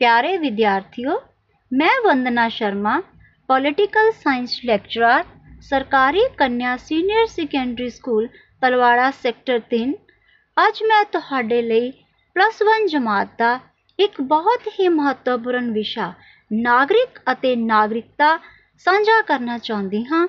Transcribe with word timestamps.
ਪਿਆਰੇ 0.00 0.36
ਵਿਦਿਆਰਥੀਓ 0.38 1.18
ਮੈਂ 1.72 1.90
Vandana 2.04 2.48
Sharma 2.48 3.00
political 3.48 4.10
science 4.12 4.58
lecturer 4.64 5.24
ਸਰਕਾਰੀ 5.62 6.20
ਕੰਨਿਆ 6.38 6.76
senior 6.76 7.26
secondary 7.26 7.88
school 7.90 8.26
Talwara 8.62 9.10
sector 9.10 9.60
3 9.74 9.92
ਅੱਜ 10.56 10.82
ਮੈਂ 10.82 11.04
ਤੁਹਾਡੇ 11.12 11.60
ਲਈ 11.62 11.90
ਪਲੱਸ 12.36 12.62
1 12.64 12.86
ਜਮਾਤ 12.88 13.28
ਦਾ 13.38 13.58
ਇੱਕ 13.98 14.20
ਬਹੁਤ 14.24 14.68
ਹੀ 14.80 14.88
ਮਹੱਤਵਪੂਰਨ 14.88 15.70
ਵਿਸ਼ਾ 15.72 16.12
ਨਾਗਰਿਕ 16.50 17.20
ਅਤੇ 17.32 17.54
ਨਾਗਰਿਕਤਾ 17.56 18.36
ਸਾਂਝਾ 18.86 19.20
ਕਰਨਾ 19.22 19.58
ਚਾਹੁੰਦੀ 19.58 20.04
ਹਾਂ 20.04 20.26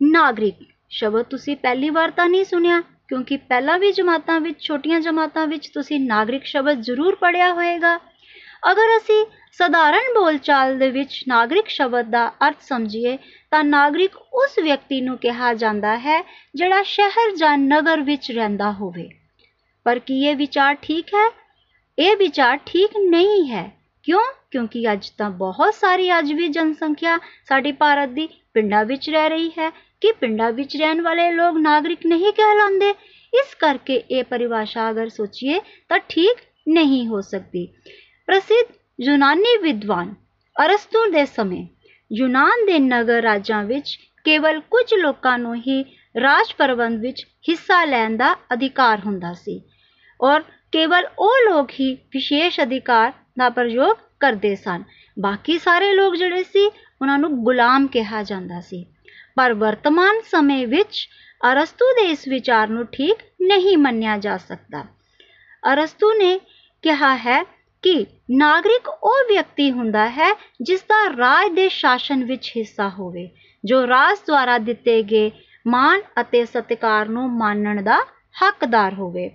ਨਾਗਰਿਕ 0.00 0.56
ਸ਼ਬਦ 0.90 1.22
ਤੁਸੀਂ 1.22 1.56
ਪਹਿਲੀ 1.56 1.90
ਵਾਰ 1.90 2.10
ਤਾਂ 2.10 2.28
ਨਹੀਂ 2.28 2.44
ਸੁਣਿਆ 2.44 2.80
ਕਿਉਂਕਿ 3.08 3.36
ਪਹਿਲਾਂ 3.36 3.78
ਵੀ 3.78 3.92
ਜਮਾਤਾਂ 3.92 4.40
ਵਿੱਚ 4.40 4.60
ਛੋਟੀਆਂ 4.60 5.00
ਜਮਾਤਾਂ 5.00 5.46
ਵਿੱਚ 5.46 5.68
ਤੁਸੀਂ 5.74 6.00
ਨਾਗਰਿਕ 6.00 6.44
ਸ਼ਬਦ 6.44 6.80
ਜ਼ਰੂਰ 6.80 7.14
ਪੜਿਆ 7.14 7.52
ਹੋਵੇਗਾ 7.52 7.98
ਅਗਰ 8.72 8.96
ਅਸੀਂ 8.96 9.26
ਸਧਾਰਨ 9.52 10.14
ਬੋਲਚਾਲ 10.14 10.78
ਦੇ 10.78 10.90
ਵਿੱਚ 10.90 11.24
ਨਾਗਰਿਕ 11.28 11.68
ਸ਼ਬਦ 11.68 12.10
ਦਾ 12.10 12.28
ਅਰਥ 12.28 12.56
ਸਮਝੀਏ, 12.60 13.18
ਤਾਂ 13.50 13.64
ਨਾਗਰਿਕ 13.64 14.16
ਉਸ 14.16 14.58
ਵਿਅਕਤੀ 14.62 15.00
ਨੂੰ 15.00 15.18
ਕਿਹਾ 15.18 15.54
ਜਾਂਦਾ 15.54 15.98
ਹੈ 15.98 16.22
ਜਿਹੜਾ 16.54 16.82
ਸ਼ਹਿਰ 16.82 17.36
ਜਾਂ 17.36 17.58
ਨਗਰ 17.58 18.00
ਵਿੱਚ 18.00 18.32
ਰਹਿੰਦਾ 18.32 18.72
ਹੋਵੇ। 18.72 19.08
ਪਰ 19.84 19.98
ਕੀ 19.98 20.24
ਇਹ 20.24 20.36
ਵਿਚਾਰ 20.36 20.74
ਠੀਕ 20.74 21.06
ਹੈ? 21.08 21.30
ਇਹ 21.98 22.16
ਵਿਚਾਰ 22.16 22.56
ਠੀਕ 22.66 22.90
ਨਹੀਂ 22.96 23.50
ਹੈ। 23.50 23.72
ਕਿਉਂ? 24.02 24.20
ਕਿਉਂਕਿ 24.50 24.92
ਅੱਜ 24.92 25.10
ਤਾਂ 25.10 25.30
ਬਹੁਤ 25.30 25.74
ਸਾਰੀ 25.74 26.18
ਅੱਜ 26.18 26.32
ਵੀ 26.32 26.48
ਜਨਸੰਖਿਆ 26.48 27.18
ਸਾਡੇ 27.48 27.72
ਭਾਰਤ 27.72 28.08
ਦੀ 28.08 28.28
ਪਿੰਡਾਂ 28.54 28.84
ਵਿੱਚ 28.84 29.10
ਰਹਿ 29.10 29.28
ਰਹੀ 29.28 29.48
ਹੈ। 29.48 29.70
ਕਿ 30.00 30.12
ਪਿੰਡਾਂ 30.12 30.52
ਵਿੱਚ 30.52 30.76
ਰਹਿਣ 30.76 31.00
ਵਾਲੇ 31.00 31.32
ਲੋਕ 31.32 31.56
ਨਾਗਰਿਕ 31.56 32.06
ਨਹੀਂ 32.06 32.32
ਕਹਿਲਾਉਂਦੇ? 32.32 32.90
ਇਸ 33.34 33.54
ਕਰਕੇ 33.54 33.94
ਇਹ 34.10 34.24
ਪਰਿਭਾਸ਼ਾ 34.24 34.90
ਅਗਰ 34.90 35.08
ਸੋਚੀਏ 35.08 35.60
ਤਾਂ 35.88 35.98
ਠੀਕ 35.98 36.38
ਨਹੀਂ 36.68 37.06
ਹੋ 37.06 37.20
ਸਕਦੀ। 37.20 37.68
ਪ੍ਰਸਿੱਧ 38.28 38.72
ਯੂਨਾਨੀ 39.00 39.56
ਵਿਦਵਾਨ 39.62 40.14
ਅਰਸਤੂ 40.56 41.10
ਦੇ 41.10 41.24
ਸਮੇਂ 41.24 41.66
ਯੂਨਾਨ 42.12 42.66
ਦੇ 42.66 42.78
ਨਗਰ 42.78 43.22
ਰਾਜਾਂ 43.22 43.64
ਵਿੱਚ 43.64 43.98
ਕੇਵਲ 44.24 44.60
ਕੁਝ 44.60 44.94
ਲੋਕਾਂ 44.94 45.38
ਨੂੰ 45.38 45.54
ਹੀ 45.56 45.82
ਰਾਜ 46.22 46.52
ਪ੍ਰਬੰਧ 46.58 47.00
ਵਿੱਚ 47.00 47.26
ਹਿੱਸਾ 47.48 47.84
ਲੈਣ 47.84 48.16
ਦਾ 48.16 48.36
ਅਧਿਕਾਰ 48.52 49.00
ਹੁੰਦਾ 49.06 49.32
ਸੀ 49.32 49.60
ਔਰ 50.20 50.42
ਕੇਵਲ 50.72 51.06
ਉਹ 51.18 51.32
ਲੋਕ 51.50 51.70
ਹੀ 51.80 51.94
ਵਿਸ਼ੇਸ਼ 51.94 52.60
ਅਧਿਕਾਰ 52.60 53.12
ਦਾ 53.38 53.48
ਪ੍ਰਯੋਗ 53.48 53.96
ਕਰਦੇ 54.20 54.54
ਸਨ। 54.56 54.82
ਬਾਕੀ 55.18 55.58
ਸਾਰੇ 55.58 55.92
ਲੋਕ 55.94 56.16
ਜਿਹੜੇ 56.16 56.42
ਸੀ, 56.42 56.66
ਉਹਨਾਂ 57.02 57.18
ਨੂੰ 57.18 57.44
ਗੁਲਾਮ 57.44 57.86
ਕਿਹਾ 57.86 58.22
ਜਾਂਦਾ 58.22 58.60
ਸੀ। 58.60 58.84
ਪਰ 59.36 59.52
ਵਰਤਮਾਨ 59.52 60.20
ਸਮੇਂ 60.20 60.66
ਵਿੱਚ 60.66 61.08
ਅਰਸਤੂ 61.52 61.92
ਦੇ 61.92 62.06
ਇਸ 62.10 62.28
ਵਿਚਾਰ 62.28 62.68
ਨੂੰ 62.68 62.86
ਠੀਕ 62.86 63.18
ਨਹੀਂ 63.42 63.76
ਮੰਨਿਆ 63.78 64.16
ਜਾ 64.18 64.36
ਸਕਦਾ। 64.36 64.84
ਅਰਸਤੂ 65.72 66.12
ਨੇ 66.12 66.38
ਕਿਹਾ 66.84 67.16
ਹੈ 67.16 67.55
ਕਿ 67.86 68.06
ਨਾਗਰਿਕ 68.30 68.88
ਉਹ 68.88 69.24
ਵਿਅਕਤੀ 69.28 69.70
ਹੁੰਦਾ 69.70 70.08
ਹੈ 70.10 70.28
ਜਿਸ 70.62 70.80
ਦਾ 70.82 70.96
ਰਾਜ 71.16 71.52
ਦੇ 71.54 71.68
ਸ਼ਾਸਨ 71.68 72.24
ਵਿੱਚ 72.24 72.50
ਹਿੱਸਾ 72.56 72.88
ਹੋਵੇ, 72.88 73.28
ਜੋ 73.64 73.86
ਰਾਜ 73.86 74.18
ਦੁਆਰਾ 74.26 74.56
ਦਿੱਤੇ 74.58 75.02
ਗਏ 75.02 75.30
ਮਾਨ 75.66 76.00
ਅਤੇ 76.20 76.44
ਸਤਿਕਾਰ 76.44 77.08
ਨੂੰ 77.08 77.28
ਮੰਨਣ 77.32 77.82
ਦਾ 77.82 77.98
ਹੱਕਦਾਰ 78.42 78.94
ਹੋਵੇ। 78.94 79.28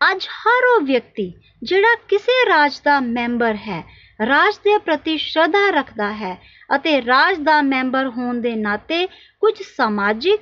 ਅੱਜ 0.00 0.26
ਹਰ 0.28 0.64
ਉਹ 0.64 0.80
ਵਿਅਕਤੀ 0.80 1.32
ਜਿਹੜਾ 1.62 1.94
ਕਿਸੇ 2.08 2.44
ਰਾਜ 2.48 2.80
ਦਾ 2.84 2.98
ਮੈਂਬਰ 3.00 3.54
ਹੈ, 3.54 3.82
ਰਾਜ 4.26 4.58
ਦੇ 4.58 4.78
ਪ੍ਰਤੀ 4.78 5.16
ਸ਼ਰਧਾ 5.18 5.68
ਰੱਖਦਾ 5.70 6.12
ਹੈ 6.12 6.36
ਅਤੇ 6.76 7.00
ਰਾਜ 7.02 7.38
ਦਾ 7.38 7.60
ਮੈਂਬਰ 7.62 8.08
ਹੋਣ 8.08 8.40
ਦੇ 8.40 8.54
ਨਾਤੇ 8.56 9.06
ਕੁਝ 9.40 9.54
ਸਮਾਜਿਕ, 9.62 10.40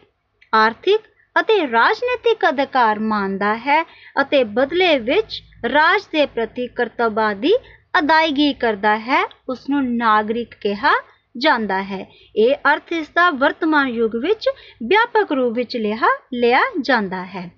ਆਰਥਿਕ 0.52 1.00
ਅਤੇ 1.36 1.70
ਰਾਜਨੀਤਿਕ 1.70 2.48
ਅਧਿਕਾਰ 2.48 2.98
ਮੰਨਦਾ 2.98 3.54
ਹੈ 3.56 3.82
ਅਤੇ 4.20 4.42
ਬਦਲੇ 4.44 4.98
ਵਿੱਚ 4.98 5.42
ਰਾਜ 5.64 6.02
ਦੇ 6.12 6.26
ਪ੍ਰਤੀ 6.26 6.66
ਕਰਤੱਵਾਂ 6.66 7.34
ਦੀ 7.34 7.52
ਅਦਾਇਗੀ 7.98 8.52
ਕਰਦਾ 8.52 8.96
ਹੈ 8.98 9.22
ਉਸ 9.48 9.68
ਨੂੰ 9.70 9.84
ਨਾਗਰਿਕ 9.96 10.54
ਕਿਹਾ 10.60 10.92
ਜਾਂਦਾ 11.34 11.82
ਹੈ। 11.82 12.06
ਇਹ 12.36 12.54
ਅਰਥ 12.72 12.92
ਇਸ 12.92 13.08
ਦਾ 13.08 13.30
ਵਰਤਮਾਨ 13.30 13.88
ਯੁੱਗ 13.88 14.16
ਵਿੱਚ 14.16 14.48
ਵਿਆਪਕ 14.82 15.32
ਰੂਪ 15.32 15.52
ਵਿੱਚ 15.54 15.76
ਲਿਆ 15.76 16.08
ਲਿਆ 16.34 16.60
ਜਾਂਦਾ 16.80 17.24
ਹੈ। 17.24 17.50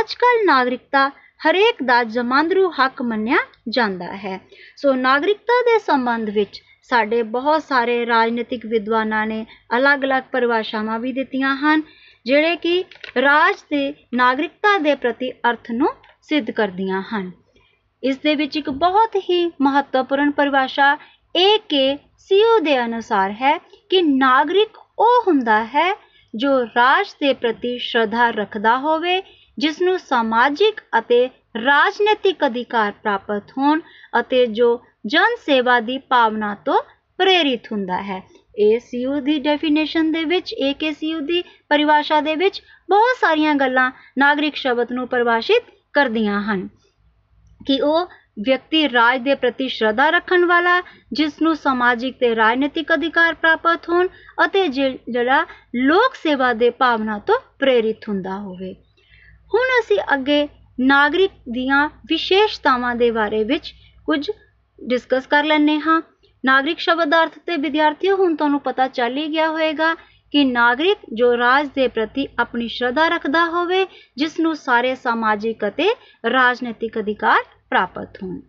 ਅੱਜ 0.00 0.14
ਕੱਲ 0.14 0.44
ਨਾਗਰਿਕਤਾ 0.46 1.08
ਹਰੇਕ 1.40 1.82
ਦਾ 1.82 2.02
ਜਮਾਂਦਰੂ 2.04 2.68
ਹੱਕ 2.70 3.02
ਮੰਨਿਆ 3.02 3.38
ਜਾਂਦਾ 3.68 4.16
ਹੈ। 4.16 4.40
ਸੋ 4.76 4.94
ਨਾਗਰਿਕਤਾ 4.94 5.60
ਦੇ 5.62 5.78
ਸੰਬੰਧ 5.78 6.30
ਵਿੱਚ 6.30 6.62
ਸਾਡੇ 6.90 7.22
ਬਹੁਤ 7.22 7.62
ਸਾਰੇ 7.62 8.06
ਰਾਜਨੀਤਿਕ 8.06 8.66
ਵਿਦਵਾਨਾਂ 8.66 9.26
ਨੇ 9.26 9.44
ਅਲੱਗ-ਅਲੱਗ 9.76 10.22
ਪਰਿਭਾਸ਼ਾਵਾਂ 10.32 10.98
ਵੀ 10.98 11.12
ਦਿੱਤੀਆਂ 11.12 11.54
ਹਨ, 11.56 11.82
ਜਿਹੜੇ 12.26 12.56
ਕਿ 12.56 12.84
ਰਾਜ 13.22 13.62
ਦੇ 13.70 13.92
ਨਾਗਰਿਕਤਾ 14.14 14.78
ਦੇ 14.78 14.94
ਪ੍ਰਤੀ 14.94 15.30
ਅਰਥ 15.50 15.70
ਨੂੰ 15.70 15.88
ਸਿੱਧ 16.22 16.50
ਕਰਦੀਆਂ 16.50 17.02
ਹਨ। 17.02 17.30
ਇਸ 18.02 18.18
ਦੇ 18.18 18.34
ਵਿੱਚ 18.34 18.56
ਇੱਕ 18.56 18.70
ਬਹੁਤ 18.70 19.16
ਹੀ 19.30 19.44
ਮਹੱਤਵਪੂਰਨ 19.62 20.30
ਪਰਿਭਾਸ਼ਾ 20.30 20.96
ਏ 21.36 21.56
ਕੇ 21.68 21.96
ਸੀਓ 22.18 22.58
ਦੇ 22.58 22.78
ਅਨੁਸਾਰ 22.84 23.30
ਹੈ 23.32 23.56
ਕਿ 23.90 24.02
ਨਾਗਰਿਕ 24.02 24.78
ਉਹ 24.98 25.22
ਹੁੰਦਾ 25.26 25.64
ਹੈ 25.64 25.92
ਜੋ 26.34 26.50
ਰਾਜ 26.66 27.14
ਦੇ 27.20 27.32
ਪ੍ਰਤੀ 27.34 27.78
ਸ਼ਰਧਾ 27.78 28.30
ਰੱਖਦਾ 28.30 28.76
ਹੋਵੇ 28.78 29.20
ਜਿਸ 29.58 29.80
ਨੂੰ 29.82 29.98
ਸਮਾਜਿਕ 29.98 30.80
ਅਤੇ 30.98 31.28
ਰਾਜਨੀਤਿਕ 31.56 32.44
ਅਧਿਕਾਰ 32.46 32.92
ਪ੍ਰਾਪਤ 32.92 33.52
ਹੋਣ 33.58 33.80
ਅਤੇ 34.20 34.46
ਜੋ 34.46 34.80
ਜਨ 35.06 35.36
ਸੇਵਾ 35.36 35.78
ਦੀ 35.80 35.98
ਭਾਵਨਾ 35.98 36.54
ਤੋਂ 36.64 36.82
ਪ੍ਰੇਰਿਤ 37.18 37.72
ਹੁੰਦਾ 37.72 38.02
ਹੈ। 38.02 38.20
ਏਸੀਯੂ 38.60 39.20
ਦੀ 39.20 39.38
ਡੈਫੀਨੇਸ਼ਨ 39.38 40.10
ਦੇ 40.12 40.24
ਵਿੱਚ 40.24 40.52
ਏਕੇਸੀਯੂ 40.58 41.20
ਦੀ 41.20 41.42
ਪਰਿਭਾਸ਼ਾ 41.68 42.20
ਦੇ 42.20 42.34
ਵਿੱਚ 42.36 42.62
ਬਹੁਤ 42.88 43.16
ਸਾਰੀਆਂ 43.20 43.54
ਗੱਲਾਂ 43.54 43.90
ਨਾਗਰਿਕ 44.18 44.56
ਸ਼ਬਦ 44.56 44.92
ਨੂੰ 44.92 45.06
ਪਰਿਭਾਸ਼ਿਤ 45.08 45.64
ਕਰਦੀਆਂ 45.92 46.40
ਹਨ। 46.42 46.68
ਕਿ 47.68 47.80
ਉਹ 47.80 48.08
ਵਿਅਕਤੀ 48.42 48.88
ਰਾਜ 48.88 49.20
ਦੇ 49.22 49.34
ਪ੍ਰਤੀ 49.34 49.68
ਸ਼ਰਧਾ 49.68 50.08
ਰੱਖਣ 50.10 50.44
ਵਾਲਾ 50.44 50.80
ਜਿਸ 51.12 51.40
ਨੂੰ 51.42 51.54
ਸਮਾਜਿਕ 51.56 52.16
ਤੇ 52.20 52.34
ਰਾਜਨੀਤਿਕ 52.36 52.92
ਅਧਿਕਾਰ 52.94 53.34
ਪ੍ਰਾਪਤ 53.34 53.88
ਹੋਣ 53.88 54.08
ਅਤੇ 54.44 54.66
ਜਿਹੜਾ 54.68 55.44
ਲੋਕ 55.76 56.14
ਸੇਵਾ 56.14 56.52
ਦੇ 56.52 56.70
ਭਾਵਨਾ 56.78 57.18
ਤੋਂ 57.18 57.38
ਪ੍ਰੇਰਿਤ 57.58 58.08
ਹੁੰਦਾ 58.08 58.38
ਹੋਵੇ। 58.38 58.72
ਹੁਣ 59.52 59.80
ਅਸੀਂ 59.80 59.98
ਅੱਗੇ 60.14 60.46
ਨਾਗਰਿਕ 60.78 61.32
ਦੀਆਂ 61.52 61.88
ਵਿਸ਼ੇਸ਼ਤਾਵਾਂ 62.08 62.94
ਦੇ 62.94 63.10
ਬਾਰੇ 63.10 63.42
ਵਿੱਚ 63.44 63.72
ਕੁਝ 64.06 64.30
ਡਿਸਕਸ 64.78 65.26
ਕਰ 65.26 65.44
ਲੈਣੇ 65.44 65.78
ਹਾਂ। 65.80 66.00
ਨਾਗਰਿਕ 66.44 66.78
ਸ਼ਬਦ 66.78 67.08
ਦਾ 67.08 67.22
ਅਰਥ 67.22 67.38
ਤੇ 67.46 67.56
ਵਿਦਿਆਰਥੀਓ, 67.56 68.16
ਹੁਣ 68.16 68.34
ਤੁਹਾਨੂੰ 68.36 68.60
ਪਤਾ 68.60 68.86
ਚੱਲ 68.88 69.16
ਹੀ 69.16 69.26
ਗਿਆ 69.32 69.48
ਹੋਵੇਗਾ 69.48 69.94
ਕਿ 70.34 70.44
ਨਾਗਰਿਕ 70.44 70.98
ਜੋ 71.14 71.36
ਰਾਜ 71.36 71.68
ਦੇ 71.74 71.86
ਪ੍ਰਤੀ 71.88 72.26
ਆਪਣੀ 72.38 72.68
ਸ਼ਰਧਾ 72.68 73.08
ਰੱਖਦਾ 73.08 73.44
ਹੋਵੇ 73.46 73.84
ਜਿਸ 74.16 74.38
ਨੂੰ 74.40 74.54
ਸਾਰੇ 74.56 74.94
ਸਮਾਜਿਕ 74.94 75.66
ਅਤੇ 75.68 75.88
ਰਾਜਨੀਤਿਕ 76.30 76.98
ਅਧਿਕਾਰ 76.98 77.42
ਪ੍ਰਾਪਤ 77.70 78.22
ਹੋਣ। 78.22 78.40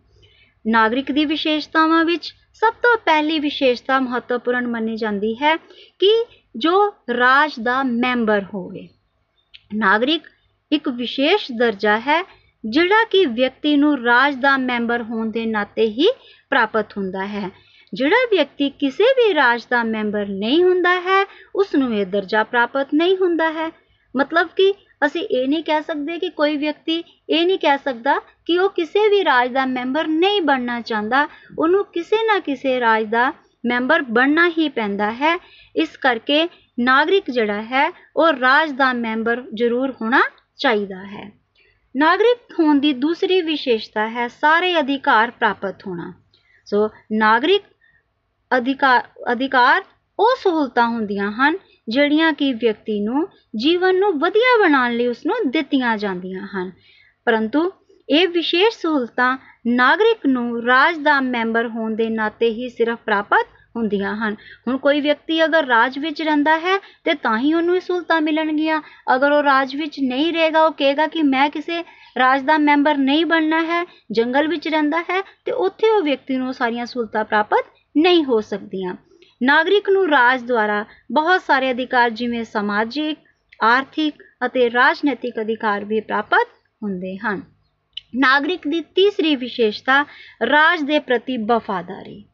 ਨਾਗਰਿਕ 0.66 1.12
ਦੀ 1.12 1.24
ਵਿਸ਼ੇਸ਼ਤਾਵਾਂ 1.24 2.04
ਵਿੱਚ 2.04 2.34
ਸਭ 2.54 2.72
ਤੋਂ 2.72 2.96
ਪਹਿਲੀ 2.98 3.38
ਵਿਸ਼ੇਸ਼ਤਾ 3.38 4.00
ਮਹੱਤਵਪੂਰਨ 4.00 4.66
ਮੰਨੀ 4.66 4.96
ਜਾਂਦੀ 4.96 5.34
ਹੈ 5.34 5.56
ਕਿ 5.98 6.24
ਜੋ 6.56 6.94
ਰਾਜ 7.18 7.52
ਦਾ 7.62 7.82
ਮੈਂਬਰ 7.82 8.44
ਹੋਵੇ। 8.54 8.88
ਨਾਗਰਿਕ 9.74 10.22
ਇੱਕ 10.72 10.88
ਵਿਸ਼ੇਸ਼ 10.88 11.52
ਦਰਜਾ 11.52 11.98
ਹੈ, 11.98 12.22
ਜਿਹੜਾ 12.66 13.04
ਕਿ 13.04 13.26
ਵਿਅਕਤੀ 13.26 13.76
ਨੂੰ 13.76 14.04
ਰਾਜ 14.04 14.34
ਦਾ 14.34 14.56
ਮੈਂਬਰ 14.56 15.02
ਹੋਣ 15.02 15.30
ਦੇ 15.30 15.46
ਨਾਤੇ 15.46 15.86
ਹੀ 15.86 16.08
ਪ੍ਰਾਪਤ 16.50 16.96
ਹੁੰਦਾ 16.96 17.26
ਹੈ। 17.26 17.50
ਜਿਹੜਾ 17.94 18.26
ਵਿਅਕਤੀ 18.30 18.70
ਕਿਸੇ 18.70 19.04
ਵੀ 19.04 19.34
ਰਾਜ 19.34 19.66
ਦਾ 19.70 19.82
ਮੈਂਬਰ 19.84 20.26
ਨਹੀਂ 20.26 20.64
ਹੁੰਦਾ 20.64 21.00
ਹੈ 21.00 21.26
ਉਸ 21.54 21.74
ਨੂੰ 21.74 21.94
ਇਹ 21.94 22.06
ਦਰਜਾ 22.06 22.42
ਪ੍ਰਾਪਤ 22.44 22.88
ਨਹੀਂ 22.94 23.16
ਹੁੰਦਾ 23.16 23.50
ਹੈ। 23.50 23.70
ਮਤਲਬ 24.16 24.48
ਕਿ 24.56 24.74
ਅਸੀਂ 25.06 25.22
ਇਹ 25.22 25.48
ਨਹੀਂ 25.48 25.64
ਕਹਿ 25.64 25.82
ਸਕਦੇ 25.82 26.18
ਕਿ 26.18 26.28
ਕੋਈ 26.28 26.56
ਵਿਅਕਤੀ 26.56 27.04
ਇਹ 27.30 27.46
ਨਹੀਂ 27.46 27.58
ਕਹਿ 27.58 27.78
ਸਕਦਾ 27.78 28.18
ਕਿ 28.18 28.58
ਉਹ 28.58 28.70
ਕਿਸੇ 28.70 29.08
ਵੀ 29.08 29.24
ਰਾਜ 29.24 29.52
ਦਾ 29.52 29.66
ਮੈਂਬਰ 29.66 30.06
ਨਹੀਂ 30.06 30.42
ਬਣਨਾ 30.42 30.80
ਚਾਹੁੰਦਾ। 30.80 31.28
ਉਹਨੂੰ 31.58 31.84
ਕਿਸੇ 31.84 32.26
ਨਾ 32.26 32.38
ਕਿਸੇ 32.38 32.80
ਰਾਜ 32.80 33.04
ਦਾ 33.04 33.32
ਮੈਂਬਰ 33.66 34.02
ਬਣਨਾ 34.02 34.48
ਹੀ 34.48 34.68
ਪੈਂਦਾ 34.68 35.12
ਹੈ। 35.12 35.38
ਇਸ 35.76 35.96
ਕਰਕੇ 35.96 36.48
ਨਾਗਰਿਕ 36.78 37.30
ਜਿਹੜਾ 37.30 37.62
ਹੈ, 37.62 37.90
ਉਹ 38.16 38.32
ਰਾਜ 38.32 38.70
ਦਾ 38.70 38.92
ਮੈਂਬਰ 38.92 39.44
ਜ਼ਰੂਰ 39.54 39.94
ਹੋਣਾ 40.02 40.22
ਚਾਹੀਦਾ 40.56 41.04
ਹੈ। 41.06 41.30
ਨਾਗਰਿਕ 41.96 42.60
ਹੋਣ 42.60 42.78
ਦੀ 42.78 42.92
ਦੂਸਰੀ 42.92 43.40
ਵਿਸ਼ੇਸ਼ਤਾ 43.42 44.08
ਹੈ 44.08 44.28
ਸਾਰੇ 44.28 44.78
ਅਧਿਕਾਰ 44.78 45.30
ਪ੍ਰਾਪਤ 45.30 45.86
ਹੋਣਾ। 45.86 46.12
ਸੋ 46.64 46.88
ਨਾਗਰਿਕ 47.12 47.62
ਅਧਿਕਾਰ 48.56 49.02
ਅਧਿਕਾਰ 49.32 49.82
ਉਹ 50.18 50.36
ਸਹੂਲਤਾਂ 50.36 50.88
ਹੁੰਦੀਆਂ 50.88 51.32
ਹਨ 51.32 51.56
ਜਿਹੜੀਆਂ 51.88 52.32
ਕਿ 52.32 52.52
ਵਿਅਕਤੀ 52.52 53.00
ਨੂੰ 53.00 53.26
ਜੀਵਨ 53.56 53.98
ਨੂੰ 53.98 54.12
ਵਧੀਆ 54.18 54.56
ਬਣਾਉਣ 54.62 54.92
ਲਈ 54.92 55.06
ਉਸ 55.06 55.26
ਨੂੰ 55.26 55.36
ਦਿੱਤੀਆਂ 55.50 55.96
ਜਾਂਦੀਆਂ 55.96 56.46
ਹਨ। 56.46 56.72
ਪਰੰਤੂ 57.26 57.70
ਇਹ 58.08 58.28
ਵਿਸ਼ੇਸ਼ 58.28 58.78
ਸਹੂਲਤਾਂ 58.78 59.36
ਨਾਗਰਿਕ 59.66 60.26
ਨੂੰ 60.26 60.62
ਰਾਜ 60.64 60.98
ਦਾ 60.98 61.20
ਮੈਂਬਰ 61.20 61.68
ਹੋਣ 61.68 61.94
ਦੇ 61.96 62.08
ਨਾਤੇ 62.08 62.50
ਹੀ 62.50 62.68
ਸਿਰਫ 62.68 62.98
ਪ੍ਰਾਪਤ 63.06 63.46
ਹੁੰਦੀਆਂ 63.76 64.14
ਹਨ। 64.16 64.36
ਹੁਣ 64.68 64.76
ਕੋਈ 64.76 65.00
ਵਿਅਕਤੀ 65.00 65.44
ਅਗਰ 65.44 65.66
ਰਾਜ 65.66 65.98
ਵਿੱਚ 65.98 66.22
ਰਹਿੰਦਾ 66.22 66.58
ਹੈ 66.58 66.78
ਤੇ 67.04 67.14
ਤਾਂ 67.14 67.38
ਹੀ 67.38 67.54
ਉਹਨੂੰ 67.54 67.76
ਇਹ 67.76 67.80
ਸਹੂਲਤਾਂ 67.80 68.20
ਮਿਲਣਗੀਆਂ। 68.20 68.80
ਅਗਰ 69.14 69.32
ਉਹ 69.32 69.42
ਰਾਜ 69.42 69.76
ਵਿੱਚ 69.76 70.00
ਨਹੀਂ 70.00 70.32
ਰਹੇਗਾ, 70.32 70.64
ਉਹ 70.66 70.72
ਕਹੇਗਾ 70.72 71.06
ਕਿ 71.06 71.22
ਮੈਂ 71.22 71.50
ਕਿਸੇ 71.50 71.82
ਰਾਜ 72.18 72.42
ਦਾ 72.42 72.58
ਮੈਂਬਰ 72.58 72.96
ਨਹੀਂ 72.96 73.26
ਬਣਨਾ 73.26 73.60
ਹੈ, 73.62 73.84
ਜੰਗਲ 74.12 74.48
ਵਿੱਚ 74.48 74.68
ਰਹਿੰਦਾ 74.68 75.00
ਹੈ 75.00 75.20
ਤੇ 75.44 75.52
ਉੱਥੇ 75.52 75.90
ਉਹ 75.90 76.02
ਵਿਅਕਤੀ 76.02 76.36
ਨੂੰ 76.36 76.54
ਸਾਰੀਆਂ 76.54 76.86
ਸਹੂਲਤਾਂ 76.86 77.24
ਪ੍ਰਾਪਤ 77.24 77.64
ਨਹੀਂ 77.96 78.24
ਹੋ 78.24 78.40
ਸਕਦੀਆਂ। 78.40 78.94
ਨਾਗਰਿਕ 79.42 79.90
ਨੂੰ 79.90 80.08
ਰਾਜ 80.08 80.42
ਦੁਆਰਾ 80.42 80.84
ਬਹੁਤ 81.12 81.42
ਸਾਰੇ 81.42 81.70
ਅਧਿਕਾਰ 81.70 82.10
ਜਿਵੇਂ 82.10 82.44
ਸਮਾਜਿਕ, 82.44 83.18
ਆਰਥਿਕ 83.62 84.22
ਅਤੇ 84.46 84.70
ਰਾਜਨੀਤਿਕ 84.70 85.40
ਅਧਿਕਾਰ 85.40 85.84
ਵੀ 85.84 86.00
ਪ੍ਰਾਪਤ 86.00 86.48
ਹੁੰਦੇ 86.82 87.16
ਹਨ। 87.16 87.42
ਨਾਗਰਿਕ 88.14 88.68
ਦੀ 88.68 88.80
ਤੀਸਰੀ 88.80 89.36
ਵਿਸ਼ੇਸ਼ਤਾ 89.36 90.02
ਰਾਜ 90.46 90.82
ਦੇ 90.82 90.98
ਪ੍ਰਤੀ 90.98 91.36
ਵਫਾਦਾਰੀ। 91.36 92.24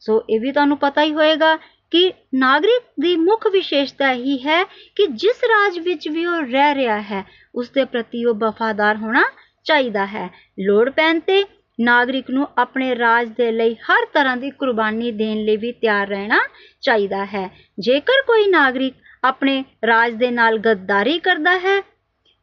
ਸੋ 0.00 0.22
ਇਹ 0.30 0.40
ਵੀ 0.40 0.52
ਤੁਹਾਨੂੰ 0.52 0.78
ਪਤਾ 0.78 1.02
ਹੀ 1.02 1.14
ਹੋਏਗਾ 1.14 1.56
ਕਿ 1.90 2.12
ਨਾਗਰਿਕ 2.34 2.82
ਦੀ 3.00 3.16
ਮੁੱਖ 3.16 3.46
ਵਿਸ਼ੇਸ਼ਤਾ 3.46 4.12
ਹੀ 4.12 4.38
ਹੈ 4.46 4.64
ਕਿ 4.96 5.06
ਜਿਸ 5.06 5.44
ਰਾਜ 5.44 5.78
ਵਿੱਚ 5.78 6.08
ਵੀ 6.08 6.26
ਉਹ 6.26 6.42
ਰਹਿ 6.42 6.74
ਰਿਹਾ 6.74 7.00
ਹੈ, 7.00 7.24
ਉਸ 7.54 7.70
ਦੇ 7.70 7.84
ਪ੍ਰਤੀ 7.84 8.24
ਉਹ 8.24 8.34
ਵਫਾਦਾਰ 8.34 8.96
ਹੋਣਾ 8.96 9.22
ਚਾਹੀਦਾ 9.64 10.06
ਹੈ। 10.06 10.30
ਲੋੜ 10.60 10.90
ਪੈਣ 10.90 11.20
ਤੇ 11.20 11.44
ਨਾਗਰਿਕ 11.80 12.30
ਨੂੰ 12.30 12.48
ਆਪਣੇ 12.58 12.94
ਰਾਜ 12.96 13.28
ਦੇ 13.28 13.50
ਲਈ 13.52 13.74
ਹਰ 13.74 14.06
ਤਰ੍ਹਾਂ 14.14 14.36
ਦੀ 14.36 14.50
ਕੁਰਬਾਨੀ 14.50 15.12
ਦੇਣ 15.12 15.44
ਲਈ 15.44 15.56
ਵੀ 15.56 15.72
ਤਿਆਰ 15.72 16.06
ਰਹਿਣਾ 16.06 16.38
ਚਾਹੀਦਾ 16.80 17.24
ਹੈ। 17.24 17.48
ਜੇਕਰ 17.78 18.22
ਕੋਈ 18.26 18.46
ਨਾਗਰਿਕ 18.46 18.94
ਆਪਣੇ 19.24 19.64
ਰਾਜ 19.86 20.14
ਦੇ 20.14 20.30
ਨਾਲ 20.30 20.58
ਗੱਦਾਰੀ 20.58 21.18
ਕਰਦਾ 21.18 21.58
ਹੈ, 21.58 21.80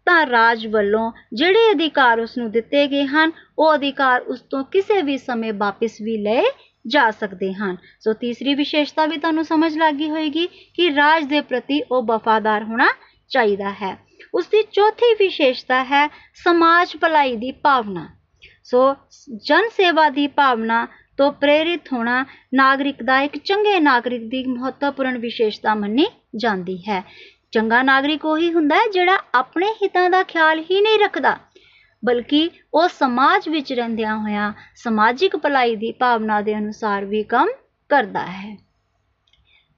ਤਾਂ 0.07 0.25
ਰਾਜ 0.25 0.67
ਵੱਲੋਂ 0.67 1.11
ਜਿਹੜੇ 1.33 1.71
ਅਧਿਕਾਰ 1.71 2.19
ਉਸ 2.19 2.37
ਨੂੰ 2.37 2.51
ਦਿੱਤੇ 2.51 2.87
ਗਏ 2.87 3.05
ਹਨ, 3.05 3.31
ਉਹ 3.59 3.75
ਅਧਿਕਾਰ 3.75 4.21
ਉਸ 4.21 4.41
ਤੋਂ 4.41 4.63
ਕਿਸੇ 4.63 5.01
ਵੀ 5.01 5.17
ਸਮੇਂ 5.17 5.53
ਵਾਪਿਸ 5.53 6.01
ਵੀ 6.01 6.17
ਲਏ 6.17 6.43
ਜਾ 6.87 7.11
ਸਕਦੇ 7.11 7.53
ਹਨ। 7.53 7.77
ਸੋ 7.99 8.13
ਤੀਸਰੀ 8.13 8.53
ਵਿਸ਼ੇਸ਼ਤਾ 8.53 9.05
ਵੀ 9.05 9.17
ਤੁਹਾਨੂੰ 9.17 9.43
ਸਮਝ 9.45 9.77
ਲੱਗੀ 9.77 10.09
ਹੋਏਗੀ 10.09 10.47
ਕਿ 10.47 10.89
ਰਾਜ 10.95 11.25
ਦੇ 11.25 11.41
ਪ੍ਰਤੀ 11.41 11.81
ਉਹ 11.91 12.03
ਵਫਾਦਾਰ 12.03 12.63
ਹੋਣਾ 12.63 12.87
ਚਾਹੀਦਾ 13.29 13.69
ਹੈ। 13.69 13.97
ਉਸ 14.33 14.47
ਦੀ 14.47 14.63
ਚੌਥੀ 14.71 15.13
ਵਿਸ਼ੇਸ਼ਤਾ 15.13 15.83
ਹੈ 15.83 16.07
ਸਮਾਜ 16.43 16.95
ਭਲਾਈ 17.01 17.35
ਦੀ 17.35 17.51
ਭਾਵਨਾ। 17.51 18.16
ਸੋ 18.67 18.95
ਜਨ 19.45 19.69
ਸੇਵਾ 19.69 20.09
ਦੀ 20.09 20.27
ਭਾਵਨਾ 20.27 20.85
ਤੋਂ 21.17 21.31
ਪ੍ਰੇਰਿਤ 21.31 21.91
ਹੋਣਾ 21.93 22.23
ਨਾਗਰਿਕ 22.53 23.03
ਦਾ 23.03 23.19
ਇੱਕ 23.21 23.37
ਚੰਗੇ 23.37 23.79
ਨਾਗਰਿਕ 23.79 24.23
ਦੀ 24.23 24.43
ਮਹੱਤਵਪੂਰਨ 24.45 25.17
ਵਿਸ਼ੇਸ਼ਤਾ 25.17 25.75
ਮੰਨੀ 25.75 26.07
ਜਾਂਦੀ 26.35 26.77
ਹੈ। 26.89 27.03
ਚੰਗਾ 27.51 27.81
ਨਾਗਰਿਕ 27.83 28.25
ਉਹੀ 28.25 28.51
ਹੁੰਦਾ 28.53 28.75
ਹੈ 28.75 28.87
ਜਿਹੜਾ 28.93 29.17
ਆਪਣੇ 29.35 29.71
ਹਿੱਤਾਂ 29.73 30.09
ਦਾ 30.09 30.21
ਖਿਆਲ 30.23 30.59
ਹੀ 30.61 30.81
ਨਹੀਂ 30.81 30.99
ਰੱਖਦਾ, 30.99 31.37
ਬਲਕਿ 32.03 32.49
ਉਹ 32.73 32.87
ਸਮਾਜ 32.89 33.49
ਵਿੱਚ 33.49 33.73
ਰਹਿੰਦਿਆਂ 33.73 34.17
ਹੋਇਆਂ 34.17 34.51
ਸਮਾਜਿਕ 34.75 35.37
ਭਲਾਈ 35.37 35.75
ਦੀ 35.75 35.91
ਭਾਵਨਾ 35.91 36.41
ਦੇ 36.41 36.57
ਅਨੁਸਾਰ 36.57 37.05
ਵੀ 37.05 37.23
ਕੰਮ 37.23 37.49
ਕਰਦਾ 37.89 38.25
ਹੈ। 38.25 38.55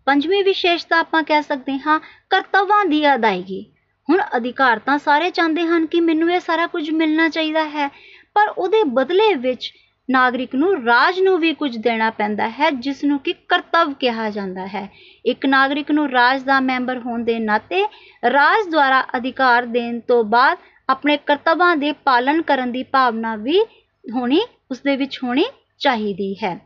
ਪੰਜਵੀਂ 0.07 0.43
ਵਿਸ਼ੇਸ਼ਤਾ 0.43 0.99
ਆਪਾਂ 0.99 1.23
ਕਹਿ 1.23 1.43
ਸਕਦੇ 1.43 1.77
ਹਾਂ 1.77 1.99
ਕਰਤੱਵਾਂ 2.29 2.85
ਦੀ 2.85 3.05
ਅਦਾਇਗੀ। 3.15 3.65
ਹੁਣ 4.07 4.21
ਅਧਿਕਾਰ 4.37 4.79
ਤਾਂ 4.79 4.97
ਸਾਰੇ 4.97 5.29
ਚਾਹੁੰਦੇ 5.29 5.63
ਹਨ 5.63 5.85
ਕਿ 5.85 5.99
ਮੈਨੂੰ 6.01 6.31
ਇਹ 6.31 6.39
ਸਾਰਾ 6.39 6.65
ਕੁਝ 6.67 6.89
ਮਿਲਣਾ 6.91 7.27
ਚਾਹੀਦਾ 7.29 7.63
ਹੈ 7.69 7.87
ਪਰ 8.35 8.47
ਉਹਦੇ 8.47 8.83
ਬਦਲੇ 8.91 9.33
ਵਿੱਚ 9.37 9.71
ਨਾਗਰਿਕ 10.09 10.55
ਨੂੰ 10.55 10.73
ਰਾਜ 10.83 11.19
ਨੂੰ 11.19 11.37
ਵੀ 11.39 11.53
ਕੁਝ 11.53 11.75
ਦੇਣਾ 11.77 12.09
ਪੈਂਦਾ 12.09 12.47
ਹੈ 12.49 12.69
ਜਿਸ 12.77 13.03
ਨੂੰ 13.03 13.19
ਕਿ 13.19 13.33
ਕਰਤੱਵ 13.49 13.93
ਕਿਹਾ 13.93 14.29
ਜਾਂਦਾ 14.29 14.65
ਹੈ। 14.67 14.87
ਇੱਕ 15.25 15.45
ਨਾਗਰਿਕ 15.45 15.91
ਨੂੰ 15.91 16.09
ਰਾਜ 16.09 16.43
ਦਾ 16.43 16.59
ਮੈਂਬਰ 16.59 16.99
ਹੋਣ 16.99 17.23
ਦੇ 17.23 17.37
ਨਾਤੇ 17.39 17.83
ਰਾਜ 18.23 18.69
ਦੁਆਰਾ 18.69 19.03
ਅਧਿਕਾਰ 19.17 19.65
ਦੇਣ 19.67 19.99
ਤੋਂ 19.99 20.23
ਬਾਅਦ 20.23 20.57
ਆਪਣੇ 20.89 21.17
ਕਰਤੱਵਾਂ 21.17 21.75
ਦੇ 21.77 21.91
ਪਾਲਣ 22.05 22.41
ਕਰਨ 22.41 22.71
ਦੀ 22.71 22.83
ਭਾਵਨਾ 22.83 23.35
ਵੀ 23.35 23.59
ਹੋਣੀ 24.05 24.41
ਉਸ 24.71 24.81
ਦੇ 24.81 24.95
ਵਿੱਚ 24.95 25.19
ਹੋਣੀ 25.23 25.45
ਚਾਹੀਦੀ 25.81 26.33
ਹੈ। 26.43 26.59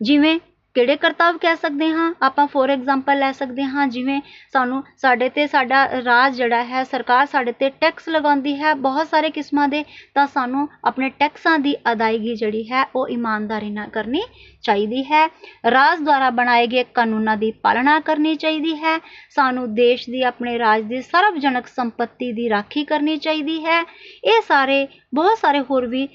ਜਿਵੇਂ 0.00 0.38
ਕਿਹੜੇ 0.78 0.96
ਕਰਤੱਵ 0.96 1.38
ਕਹਿ 1.38 1.56
ਸਕਦੇ 1.56 1.88
ਹਾਂ? 1.88 2.14
ਆਪਾਂ 2.22 2.46
ਫੋਰ 2.46 2.70
ਐਗਜ਼ਾਮਪਲ 2.70 3.18
ਲੈ 3.18 3.32
ਸਕਦੇ 3.32 3.64
ਹਾਂ, 3.64 3.86
ਜਿਵੇਂ 3.86 4.20
ਸਾਨੂੰ 4.52 4.82
ਸਾਡੇ 4.96 5.28
ਤੇ 5.28 5.46
ਸਾਡਾ 5.46 5.88
ਰਾਜ 6.04 6.36
ਜਿਹੜਾ 6.36 6.64
ਹੈ, 6.64 6.84
ਸਰਕਾਰ 6.84 7.26
ਸਾਡੇ 7.26 7.52
ਤੇ 7.52 7.70
ਟੈਕਸ 7.70 8.08
ਲਗਾਉਂਦੀ 8.08 8.54
ਹੈ, 8.62 8.74
ਬਹੁਤ 8.74 9.06
ਸਾਰੇ 9.06 9.30
ਕਿਸਮਾਂ 9.30 9.68
ਦੇ, 9.68 9.84
ਤਾਂ 10.14 10.26
ਸਾਨੂੰ 10.26 10.68
ਆਪਣੇ 10.84 11.08
ਟੈਕਸਾਂ 11.08 11.58
ਦੀ 11.58 11.74
ਅਦਾਇਗੀ 11.92 12.36
ਜਿਹੜੀ 12.36 12.62
ਹੈ, 12.72 12.84
ਉਹ 12.96 13.08
ਇਮਾਨਦਾਰੀ 13.08 13.70
ਨਾਲ 13.70 13.88
ਕਰਨੀ 13.88 14.22
ਚਾਹੀਦੀ 14.62 15.02
ਹੈ। 15.02 15.26
ਰਾਜ 15.70 15.98
ਦੁਆਰਾ 16.00 16.30
ਬਣਾਏ 16.30 16.66
ਗਏ 16.66 16.84
ਕਾਨੂੰਨਾਂ 16.84 17.36
ਦੀ 17.36 17.50
ਪਾਲਣਾ 17.50 18.00
ਕਰਨੀ 18.00 18.34
ਚਾਹੀਦੀ 18.34 18.74
ਹੈ। 18.74 18.98
ਸਾਨੂੰ 19.30 19.74
ਦੇਸ਼ 19.74 20.10
ਦੀ, 20.10 20.22
ਆਪਣੇ 20.22 20.58
ਰਾਜ 20.58 20.82
ਦੀ 20.82 21.02
ਸਰਵਜਨਕ 21.02 21.66
ਸੰਪત્ਤੀ 21.66 22.32
ਦੀ 22.32 22.48
ਰਾਖੀ 22.50 22.84
ਕਰਨੀ 22.84 23.16
ਚਾਹੀਦੀ 23.16 23.64
ਹੈ। 23.64 23.82
ਇਹ 24.24 24.40
ਸਾਰੇ, 24.48 24.88
ਬਹੁਤ 25.14 25.38
ਸਾਰੇ 25.38 25.60
ਹੋਰ 25.60 25.86
ਵੀ 25.86 26.08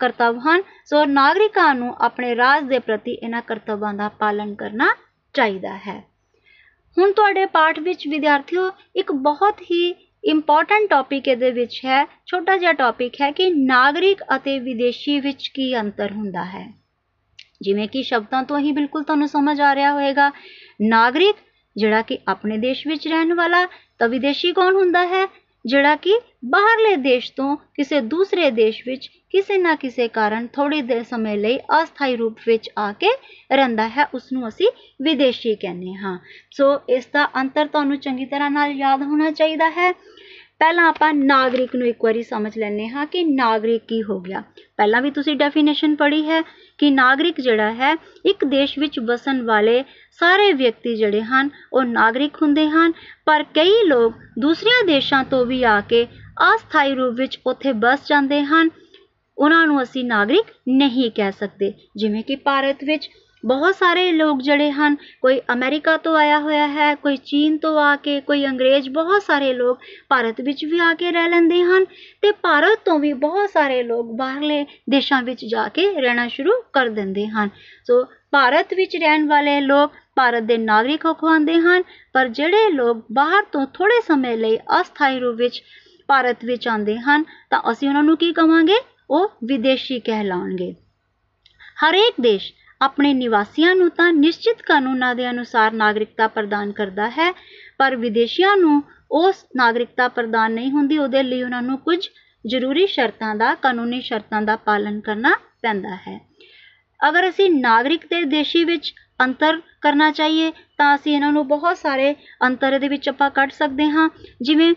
ਕਰਤੱਵ 0.00 0.38
ਹਨ। 0.38 0.62
ਸੋ 0.86 1.04
ਨਾਗਰਿਕਾਂ 1.04 1.74
ਨੂੰ 1.74 1.94
ਆਪਣੇ 2.00 2.36
ਰਾਜ 2.36 2.64
ਦੇ 2.64 2.78
ਪ੍ਰਤੀ 2.78 3.12
ਇਹਨਾਂ 3.12 3.42
ਕਰਤੱਵਾਂ 3.42 3.94
ਦਾ 3.94 4.08
ਪਾਲਣ 4.08 4.54
ਕਰਨਾ 4.54 4.94
ਚਾਹੀਦਾ 5.34 5.76
ਹੈ। 5.76 5.98
ਹੁਣ 6.96 7.12
ਤੁਹਾਡੇ 7.12 7.46
ਪਾਠ 7.46 7.78
ਵਿੱਚ 7.78 8.08
ਵਿਦਿਆਰਥੀਓ, 8.08 8.70
ਇੱਕ 8.96 9.12
ਬਹੁਤ 9.12 9.60
ਹੀ 9.60 9.94
ਇੰਪੋਰਟੈਂਟ 10.24 10.90
ਟੌਪਿਕ 10.90 11.28
ਇਹਦੇ 11.28 11.50
ਵਿੱਚ 11.50 11.80
ਹੈ। 11.84 12.04
ਛੋਟਾ 12.04 12.56
ਜਿਹਾ 12.56 12.72
ਟੌਪਿਕ 12.72 13.20
ਹੈ 13.20 13.30
ਕਿ 13.30 13.50
ਨਾਗਰਿਕ 13.50 14.22
ਅਤੇ 14.36 14.58
ਵਿਦੇਸ਼ੀ 14.58 15.20
ਵਿੱਚ 15.20 15.48
ਕੀ 15.48 15.80
ਅੰਤਰ 15.80 16.12
ਹੁੰਦਾ 16.12 16.44
ਹੈ। 16.44 16.66
ਜਿਵੇਂ 17.62 17.88
ਕਿ 17.88 18.02
ਸ਼ਬਦਾਂ 18.02 18.42
ਤੋਂ 18.42 18.58
ਹੀ 18.58 18.72
ਬਿਲਕੁਲ 18.72 19.02
ਤੁਹਾਨੂੰ 19.02 19.28
ਸਮਝ 19.28 19.60
ਆ 19.60 19.74
ਰਿਹਾ 19.74 19.92
ਹੋਵੇਗਾ। 19.92 20.30
ਨਾਗਰਿਕ, 20.82 21.36
ਜਿਹੜਾ 21.76 22.02
ਕਿ 22.02 22.18
ਆਪਣੇ 22.28 22.58
ਦੇਸ਼ 22.58 22.86
ਵਿੱਚ 22.86 23.08
ਰਹਿਣ 23.08 23.34
ਵਾਲਾ, 23.34 23.66
ਤਾਂ 23.98 24.08
ਵਿਦੇਸ਼ੀ 24.08 24.52
ਕੌਣ 24.52 24.74
ਹੁੰਦਾ 24.74 25.06
ਹੈ? 25.06 25.26
ਜਿਹੜਾ 25.68 25.94
ਕਿ 25.96 26.18
ਬਾਹਰਲੇ 26.44 26.96
ਦੇਸ਼ 26.96 27.32
ਤੋਂ 27.32 27.56
ਕਿਸੇ 27.74 28.00
ਦੂਸਰੇ 28.00 28.50
ਦੇਸ਼ 28.50 28.82
ਵਿੱਚ 28.86 29.08
ਕਿਸੇ 29.30 29.56
ਨਾ 29.58 29.74
ਕਿਸੇ 29.74 30.06
ਕਾਰਨ 30.08 30.46
ਥੋੜੀ 30.46 30.80
ਦੇਰ 30.82 31.02
ਸਮੇਂ 31.02 31.36
ਲਈ 31.38 31.58
ਅਸਥਾਈ 31.82 32.16
ਰੂਪ 32.16 32.38
ਵਿੱਚ 32.46 32.70
ਆ 32.78 32.92
ਕੇ 32.92 33.08
ਰਹਿੰਦਾ 33.52 33.88
ਹੈ 33.88 34.06
ਉਸ 34.14 34.32
ਨੂੰ 34.32 34.48
ਅਸੀਂ 34.48 34.68
ਵਿਦੇਸ਼ੀ 35.02 35.54
ਕਹਿੰਦੇ 35.56 35.94
ਹਾਂ। 35.94 36.18
ਸੋ 36.50 36.78
ਇਸ 36.88 37.06
ਦਾ 37.06 37.28
ਅੰਤਰ 37.36 37.66
ਤੁਹਾਨੂੰ 37.66 37.98
ਚੰਗੀ 37.98 38.26
ਤਰ੍ਹਾਂ 38.26 38.50
ਨਾਲ 38.50 38.72
ਯਾਦ 38.72 39.02
ਹੋਣਾ 39.02 39.30
ਚਾਹੀਦਾ 39.30 39.70
ਹੈ। 39.70 39.92
ਪਹਿਲਾਂ 40.60 40.88
ਆਪਾਂ 40.88 41.12
ਨਾਗਰਿਕ 41.14 41.76
ਨੂੰ 41.76 41.86
ਇੱਕ 41.86 42.04
ਵਾਰੀ 42.04 42.22
ਸਮਝ 42.22 42.58
ਲੈਂਦੇ 42.58 42.88
ਹਾਂ 42.88 43.06
ਕਿ 43.06 43.24
ਨਾਗਰਿਕ 43.24 43.82
ਕੀ 43.88 44.02
ਹੋ 44.02 44.20
ਗਿਆ। 44.20 44.42
ਪਹਿਲਾਂ 44.76 45.02
ਵੀ 45.02 45.10
ਤੁਸੀਂ 45.10 45.36
ਡੈਫੀਨੇਸ਼ਨ 45.36 45.94
ਪੜ੍ਹੀ 45.96 46.28
ਹੈ 46.28 46.40
ਕਿ 46.78 46.90
ਨਾਗਰਿਕ 46.90 47.40
ਜਿਹੜਾ 47.40 47.72
ਹੈ, 47.72 47.92
ਇੱਕ 48.26 48.44
ਦੇਸ਼ 48.44 48.78
ਵਿੱਚ 48.78 49.00
ਵਸਣ 49.00 49.42
ਵਾਲੇ 49.42 49.84
ਸਾਰੇ 50.20 50.52
ਵਿਅਕਤੀ 50.52 50.96
ਜਿਹੜੇ 50.96 51.22
ਹਨ, 51.22 51.50
ਉਹ 51.72 51.84
ਨਾਗਰਿਕ 51.84 52.42
ਹੁੰਦੇ 52.42 52.68
ਹਨ, 52.68 52.92
ਪਰ 53.26 53.42
ਕਈ 53.42 53.84
ਲੋਕ 53.86 54.14
ਦੂਸਰੀਆਂ 54.38 54.84
ਦੇਸ਼ਾਂ 54.84 55.24
ਤੋਂ 55.24 55.46
ਵੀ 55.46 55.62
ਆ 55.62 55.80
ਕੇ 55.80 56.06
ਅਸਥਾਈ 56.54 56.94
ਰੂਪ 56.94 57.14
ਵਿੱਚ 57.14 57.40
ਉੱਥੇ 57.46 57.72
ਬਸ 57.72 58.08
ਜਾਂਦੇ 58.08 58.42
ਹਨ। 58.42 58.68
ਉਹਨਾਂ 59.38 59.66
ਨੂੰ 59.66 59.82
ਅਸੀਂ 59.82 60.04
ਨਾਗਰਿਕ 60.04 60.46
ਨਹੀਂ 60.68 61.10
ਕਹਿ 61.10 61.32
ਸਕਦੇ। 61.32 61.72
ਜਿਵੇਂ 61.96 62.22
ਕਿ 62.22 62.36
ਭਾਰਤ 62.36 62.84
ਵਿੱਚ 62.84 63.10
ਬਹੁਤ 63.46 63.74
ਸਾਰੇ 63.74 64.12
ਲੋਕ 64.12 64.42
ਜਿਹੜੇ 64.42 64.70
ਹਨ, 64.70 64.94
ਕੋਈ 64.94 65.40
ਅਮਰੀਕਾ 65.52 65.96
ਤੋਂ 65.96 66.16
ਆਇਆ 66.16 66.38
ਹੋਇਆ 66.38 66.66
ਹੈ, 66.68 66.94
ਕੋਈ 66.94 67.16
ਚੀਨ 67.16 67.58
ਤੋਂ 67.58 67.78
ਆ 67.78 67.96
ਕੇ, 67.96 68.20
ਕੋਈ 68.20 68.46
ਅੰਗਰੇਜ਼, 68.46 68.88
ਬਹੁਤ 68.88 69.22
ਸਾਰੇ 69.22 69.52
ਲੋਕ 69.54 69.78
ਭਾਰਤ 70.08 70.40
ਵਿੱਚ 70.40 70.64
ਵੀ 70.64 70.78
ਆ 70.78 70.94
ਕੇ 70.94 71.12
ਰਹਿ 71.12 71.28
ਲੈਂਦੇ 71.28 71.62
ਹਨ 71.62 71.84
ਤੇ 72.22 72.32
ਭਾਰਤ 72.32 72.78
ਤੋਂ 72.84 72.98
ਵੀ 72.98 73.12
ਬਹੁਤ 73.12 73.50
ਸਾਰੇ 73.50 73.82
ਲੋਕ 73.82 74.12
ਬਾਹਰਲੇ 74.16 74.66
ਦੇਸ਼ਾਂ 74.90 75.22
ਵਿੱਚ 75.22 75.44
ਜਾ 75.44 75.68
ਕੇ 75.68 76.00
ਰਹਿਣਾ 76.00 76.28
ਸ਼ੁਰੂ 76.28 76.52
ਕਰ 76.72 76.88
ਦਿੰਦੇ 76.88 77.26
ਹਨ। 77.26 77.48
ਸੋ 77.86 78.04
ਭਾਰਤ 78.30 78.74
ਵਿੱਚ 78.74 78.96
ਰਹਿਣ 78.96 79.26
ਵਾਲੇ 79.28 79.60
ਲੋਕ 79.60 79.92
ਭਾਰਤ 80.16 80.42
ਦੇ 80.42 80.58
ਨਾਗਰਿਕ 80.58 81.06
ਹੋਖਵਾਉਂਦੇ 81.06 81.54
ਹਨ, 81.54 81.82
ਪਰ 82.12 82.28
ਜਿਹੜੇ 82.28 82.70
ਲੋਕ 82.70 83.06
ਬਾਹਰ 83.12 83.42
ਤੋਂ 83.52 83.66
ਥੋੜੇ 83.74 84.00
ਸਮੇਂ 84.00 84.36
ਲਈ 84.36 84.56
ਅਸਥਾਈ 84.56 85.18
ਰੂਪ 85.18 85.36
ਵਿੱਚ 85.36 85.62
ਭਾਰਤ 86.08 86.44
ਵਿੱਚ 86.44 86.68
ਆਉਂਦੇ 86.68 86.98
ਹਨ, 86.98 87.24
ਤਾਂ 87.50 87.62
ਅਸੀਂ 87.72 87.88
ਉਹਨਾਂ 87.88 88.02
ਨੂੰ 88.02 88.16
ਕੀ 88.16 88.32
ਕਵਾਂਗੇ? 88.32 88.76
ਉਹ 89.10 89.28
ਵਿਦੇਸ਼ੀ 89.44 90.00
ਕਹਿਲਾਉਣਗੇ। 90.00 90.74
ਹਰੇਕ 91.84 92.14
ਦੇਸ਼ 92.20 92.52
ਆਪਣੇ 92.80 93.12
ਨਿਵਾਸੀਆਂ 93.14 93.74
ਨੂੰ 93.74 93.90
ਤਾਂ 93.90 94.12
ਨਿਸ਼ਚਿਤ 94.12 94.62
ਕਾਨੂੰਨਾਂ 94.62 95.14
ਦੇ 95.14 95.30
ਅਨੁਸਾਰ 95.30 95.72
ਨਾਗਰਿਕਤਾ 95.72 96.28
ਪ੍ਰਦਾਨ 96.28 96.72
ਕਰਦਾ 96.72 97.08
ਹੈ, 97.10 97.32
ਪਰ 97.78 97.96
ਵਿਦੇਸ਼ੀਆਂ 97.96 98.56
ਨੂੰ 98.56 98.82
ਉਸ 99.10 99.44
ਨਾਗਰਿਕਤਾ 99.56 100.08
ਪ੍ਰਦਾਨ 100.08 100.52
ਨਹੀਂ 100.52 100.70
ਹੁੰਦੀ, 100.70 100.98
ਉਹਦੇ 100.98 101.22
ਲਈ 101.22 101.42
ਉਹਨਾਂ 101.42 101.62
ਨੂੰ 101.62 101.78
ਕੁਝ 101.78 101.98
ਜ਼ਰੂਰੀ 102.44 102.86
ਸ਼ਰਤਾਂ 102.86 103.34
ਦਾ, 103.34 103.54
ਕਾਨੂੰਨੀ 103.54 104.00
ਸ਼ਰਤਾਂ 104.00 104.42
ਦਾ 104.42 104.56
ਪਾਲਨ 104.56 105.00
ਕਰਨਾ 105.00 105.34
ਪੈਂਦਾ 105.62 105.96
ਹੈ। 105.96 106.18
ਅਗਰ 107.00 107.28
ਅਸੀਂ 107.28 107.50
ਨਾਗਰਿਕ 107.50 108.06
ਤੇ 108.06 108.24
ਦੇਸ਼ੀ 108.24 108.64
ਵਿੱਚ 108.64 108.92
ਅੰਤਰ 109.20 109.60
ਕਰਨਾ 109.80 110.10
ਚਾਹੀਏ, 110.10 110.52
ਤਾਂ 110.78 110.94
ਅਸੀਂ 110.94 111.14
ਇਹਨਾਂ 111.14 111.32
ਨੂੰ 111.32 111.46
ਬਹੁਤ 111.48 111.78
ਸਾਰੇ 111.78 112.14
ਅੰਤਰ 112.44 112.78
ਦੇ 112.78 112.88
ਵਿੱਚ 112.88 113.08
ਆਪਾਂ 113.08 113.30
ਕੱਢ 113.30 113.50
ਸਕਦੇ 113.50 113.84
ਹਾਂ। 113.84 114.08
ਜਿਵੇਂ 114.42 114.74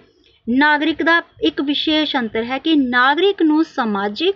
ਨਾਗਰਿਕ 0.50 1.04
ਦਾ 1.04 1.22
ਇੱਕ 1.42 1.62
ਵਿਸ਼ੇਸ਼ 1.62 2.16
ਅੰਤਰ 2.16 2.44
ਹੈ 2.44 2.58
ਕਿ 2.58 2.76
ਨਾਗਰਿਕ 2.76 3.42
ਨੂੰ 3.42 3.64
ਸਮਾਜਿਕ, 3.64 4.36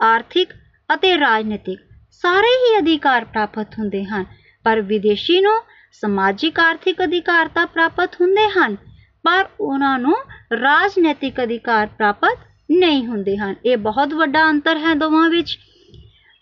ਆਰਥਿਕ 0.00 0.52
ਅਤੇ 0.94 1.18
ਰਾਜਨੀਤਿਕ 1.18 1.87
ਸਾਰੇ 2.24 2.48
ਹੀ 2.56 2.78
ਅਧਿਕਾਰ 2.78 3.24
ਪ੍ਰਾਪਤ 3.24 3.78
ਹੁੰਦੇ 3.78 4.04
ਹਨ, 4.04 4.24
ਪਰ 4.64 4.80
ਵਿਦੇਸ਼ੀ 4.82 5.40
ਨੂੰ 5.40 5.60
ਸਮਾਜਿਕ 5.92 6.58
ਆਰਥਿਕ 6.60 7.02
ਅਧਿਕਾਰ 7.04 7.48
ਤਾਂ 7.48 7.66
ਪ੍ਰਾਪਤ 7.66 8.20
ਹੁੰਦੇ 8.20 8.48
ਹਨ, 8.48 8.76
ਪਰ 9.24 9.48
ਉਹਨਾਂ 9.60 9.98
ਨੂੰ 9.98 10.14
ਰਾਜਨੀਤਿਕ 10.54 11.42
ਅਧਿਕਾਰ 11.42 11.86
ਪ੍ਰਾਪਤ 11.86 12.46
ਨਹੀਂ 12.70 13.06
ਹੁੰਦੇ 13.06 13.36
ਹਨ। 13.36 13.54
ਇਹ 13.66 13.76
ਬਹੁਤ 13.76 14.14
ਵੱਡਾ 14.14 14.48
ਅੰਤਰ 14.50 14.78
ਹੈ 14.78 14.94
ਦੋਵਾਂ 14.94 15.28
ਵਿੱਚ। 15.30 15.58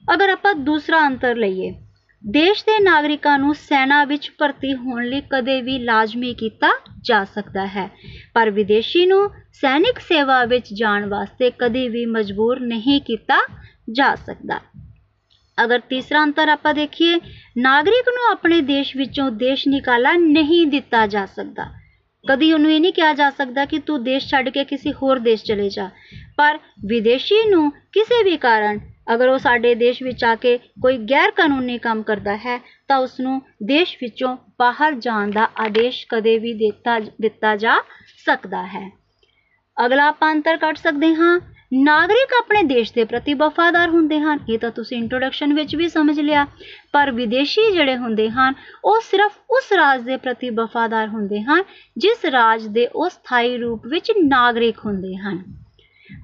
ਅਗਰ 0.04 0.28
ਆਪਾਂ 0.28 0.54
ਦੂਸਰਾ 0.54 1.06
ਅੰਤਰ 1.06 1.36
ਲਈਏ, 1.36 1.72
ਦੇਸ਼ 2.24 2.64
ਦੇ 2.64 2.78
ਨਾਗਰਿਕਾਂ 2.78 3.38
ਨੂੰ 3.38 3.54
ਸੈਨਾ 3.54 4.02
ਵਿੱਚ 4.04 4.30
ਭਰਤੀ 4.38 4.74
ਹੋਣ 4.74 5.04
ਲਈ 5.04 5.20
ਕਦੇ 5.30 5.60
ਵੀ 5.62 5.78
ਲਾਜ਼ਮੀ 5.78 6.32
ਕੀਤਾ 6.34 6.70
ਜਾ 7.00 7.24
ਸਕਦਾ 7.24 7.66
ਹੈ, 7.66 7.88
ਪਰ 8.34 8.50
ਵਿਦੇਸ਼ੀ 8.50 9.04
ਨੂੰ 9.06 9.28
ਸੈਨਿਕ 9.52 9.98
ਸੇਵਾ 9.98 10.44
ਵਿੱਚ 10.44 10.72
ਜਾਣ 10.74 11.08
ਵਾਸਤੇ 11.08 11.50
ਕਦੇ 11.58 11.88
ਵੀ 11.88 12.04
ਮਜਬੂਰ 12.06 12.60
ਨਹੀਂ 12.62 13.00
ਕੀਤਾ 13.00 13.40
ਜਾ 13.92 14.14
ਸਕਦਾ। 14.16 14.60
ਅਗਰ 15.64 15.78
ਤੀਸਰਾ 15.78 16.22
ਅੰਤਰ 16.24 16.48
ਆਪਾਂ 16.48 16.74
ਦੇਖੀਏ, 16.74 17.20
ਨਾਗਰਿਕ 17.58 18.08
ਨੂੰ 18.08 18.30
ਆਪਣੇ 18.32 18.60
ਦੇਸ਼ 18.60 18.96
ਵਿੱਚੋਂ 18.96 19.30
ਦੇਸ਼ 19.30 19.68
ਨਿਕਾਲਾ 19.68 20.12
ਨਹੀਂ 20.12 20.66
ਦਿੱਤਾ 20.66 21.06
ਜਾ 21.06 21.26
ਸਕਦਾ। 21.26 21.64
ਕਦੀ 22.28 22.52
ਉਹਨੂੰ 22.52 22.72
ਇਹ 22.72 22.80
ਨਹੀਂ 22.80 22.92
ਕਿਹਾ 22.92 23.12
ਜਾ 23.12 23.30
ਸਕਦਾ 23.30 23.64
ਕਿ 23.64 23.78
ਤੂੰ 23.78 24.04
ਦੇਸ਼ 24.04 24.28
ਛੱਡ 24.28 24.48
ਕੇ 24.48 24.64
ਕਿਸੇ 24.64 24.92
ਹੋਰ 24.92 25.18
ਦੇਸ਼ 25.18 25.44
ਚਲੇ 25.44 25.68
ਜਾ। 25.68 25.90
ਪਰ 26.36 26.58
ਵਿਦੇਸ਼ੀ 26.86 27.48
ਨੂੰ 27.48 27.70
ਕਿਸੇ 27.70 28.22
ਵੀ 28.24 28.36
ਕਾਰਨ 28.36 28.80
ਅਗਰ 29.14 29.28
ਉਹ 29.28 29.38
ਸਾਡੇ 29.38 29.74
ਦੇਸ਼ 29.74 30.02
ਵਿੱਚ 30.02 30.24
ਆ 30.24 30.34
ਕੇ 30.34 30.56
ਕੋਈ 30.56 30.98
ਗੈਰ 30.98 31.30
ਕਾਨੂੰਨੀ 31.30 31.78
ਕੰਮ 31.78 32.02
ਕਰਦਾ 32.02 32.36
ਹੈ, 32.36 32.60
ਤਾਂ 32.88 32.98
ਉਸ 32.98 33.20
ਨੂੰ 33.20 33.42
ਦੇਸ਼ 33.62 33.96
ਵਿੱਚੋਂ 34.02 34.36
ਬਾਹਰ 34.58 34.94
ਜਾਣ 34.94 35.30
ਦਾ 35.30 35.48
ਆਦੇਸ਼ 35.60 36.06
ਕਦੇ 36.08 36.38
ਵੀ 36.38 36.52
ਦਿੱਤਾ 36.52 36.98
ਦਿੱਤਾ 36.98 37.56
ਜਾ 37.56 37.76
ਸਕਦਾ 38.26 38.66
ਹੈ। 38.66 38.90
ਅਗਲਾ 39.86 40.06
ਆਪਾਂ 40.08 40.32
ਅੰਤਰ 40.32 40.56
ਕੱਢ 40.56 40.76
ਸਕਦੇ 40.76 41.14
ਹਾਂ। 41.14 41.40
ਨਾਗਰਿਕ 41.74 42.34
ਆਪਣੇ 42.38 42.62
ਦੇਸ਼ 42.62 42.92
ਦੇ 42.92 43.04
ਪ੍ਰਤੀ 43.04 43.34
ਵਫਾਦਾਰ 43.34 43.88
ਹੁੰਦੇ 43.88 44.20
ਹਨ। 44.20 44.38
ਇਹ 44.48 44.58
ਤਾਂ 44.58 44.70
ਤੁਸੀਂ 44.70 44.98
ਇੰਟਰੋਡਕਸ਼ਨ 44.98 45.54
ਵਿੱਚ 45.54 45.76
ਵੀ 45.76 45.88
ਸਮਝ 45.88 46.20
ਲਿਆ। 46.20 46.46
ਪਰ 46.92 47.10
ਵਿਦੇਸ਼ੀ 47.10 47.72
ਜਿਹੜੇ 47.72 47.96
ਹੁੰਦੇ 47.96 48.30
ਹਨ, 48.30 48.54
ਉਹ 48.84 49.00
ਸਿਰਫ 49.00 49.32
ਉਸ 49.50 49.72
ਰਾਜ 49.72 50.00
ਦੇ 50.00 50.16
ਪ੍ਰਤੀ 50.16 50.50
ਵਫਾਦਾਰ 50.50 51.08
ਹੁੰਦੇ 51.08 51.42
ਹਨ, 51.42 51.62
ਜਿਸ 51.98 52.24
ਰਾਜ 52.24 52.66
ਦੇ 52.66 52.86
ਉਹ 52.86 53.08
ਸਥਾਈ 53.08 53.56
ਰੂਪ 53.56 53.86
ਵਿੱਚ 53.86 54.12
ਨਾਗਰਿਕ 54.24 54.78
ਹੁੰਦੇ 54.86 55.16
ਹਨ। 55.16 55.44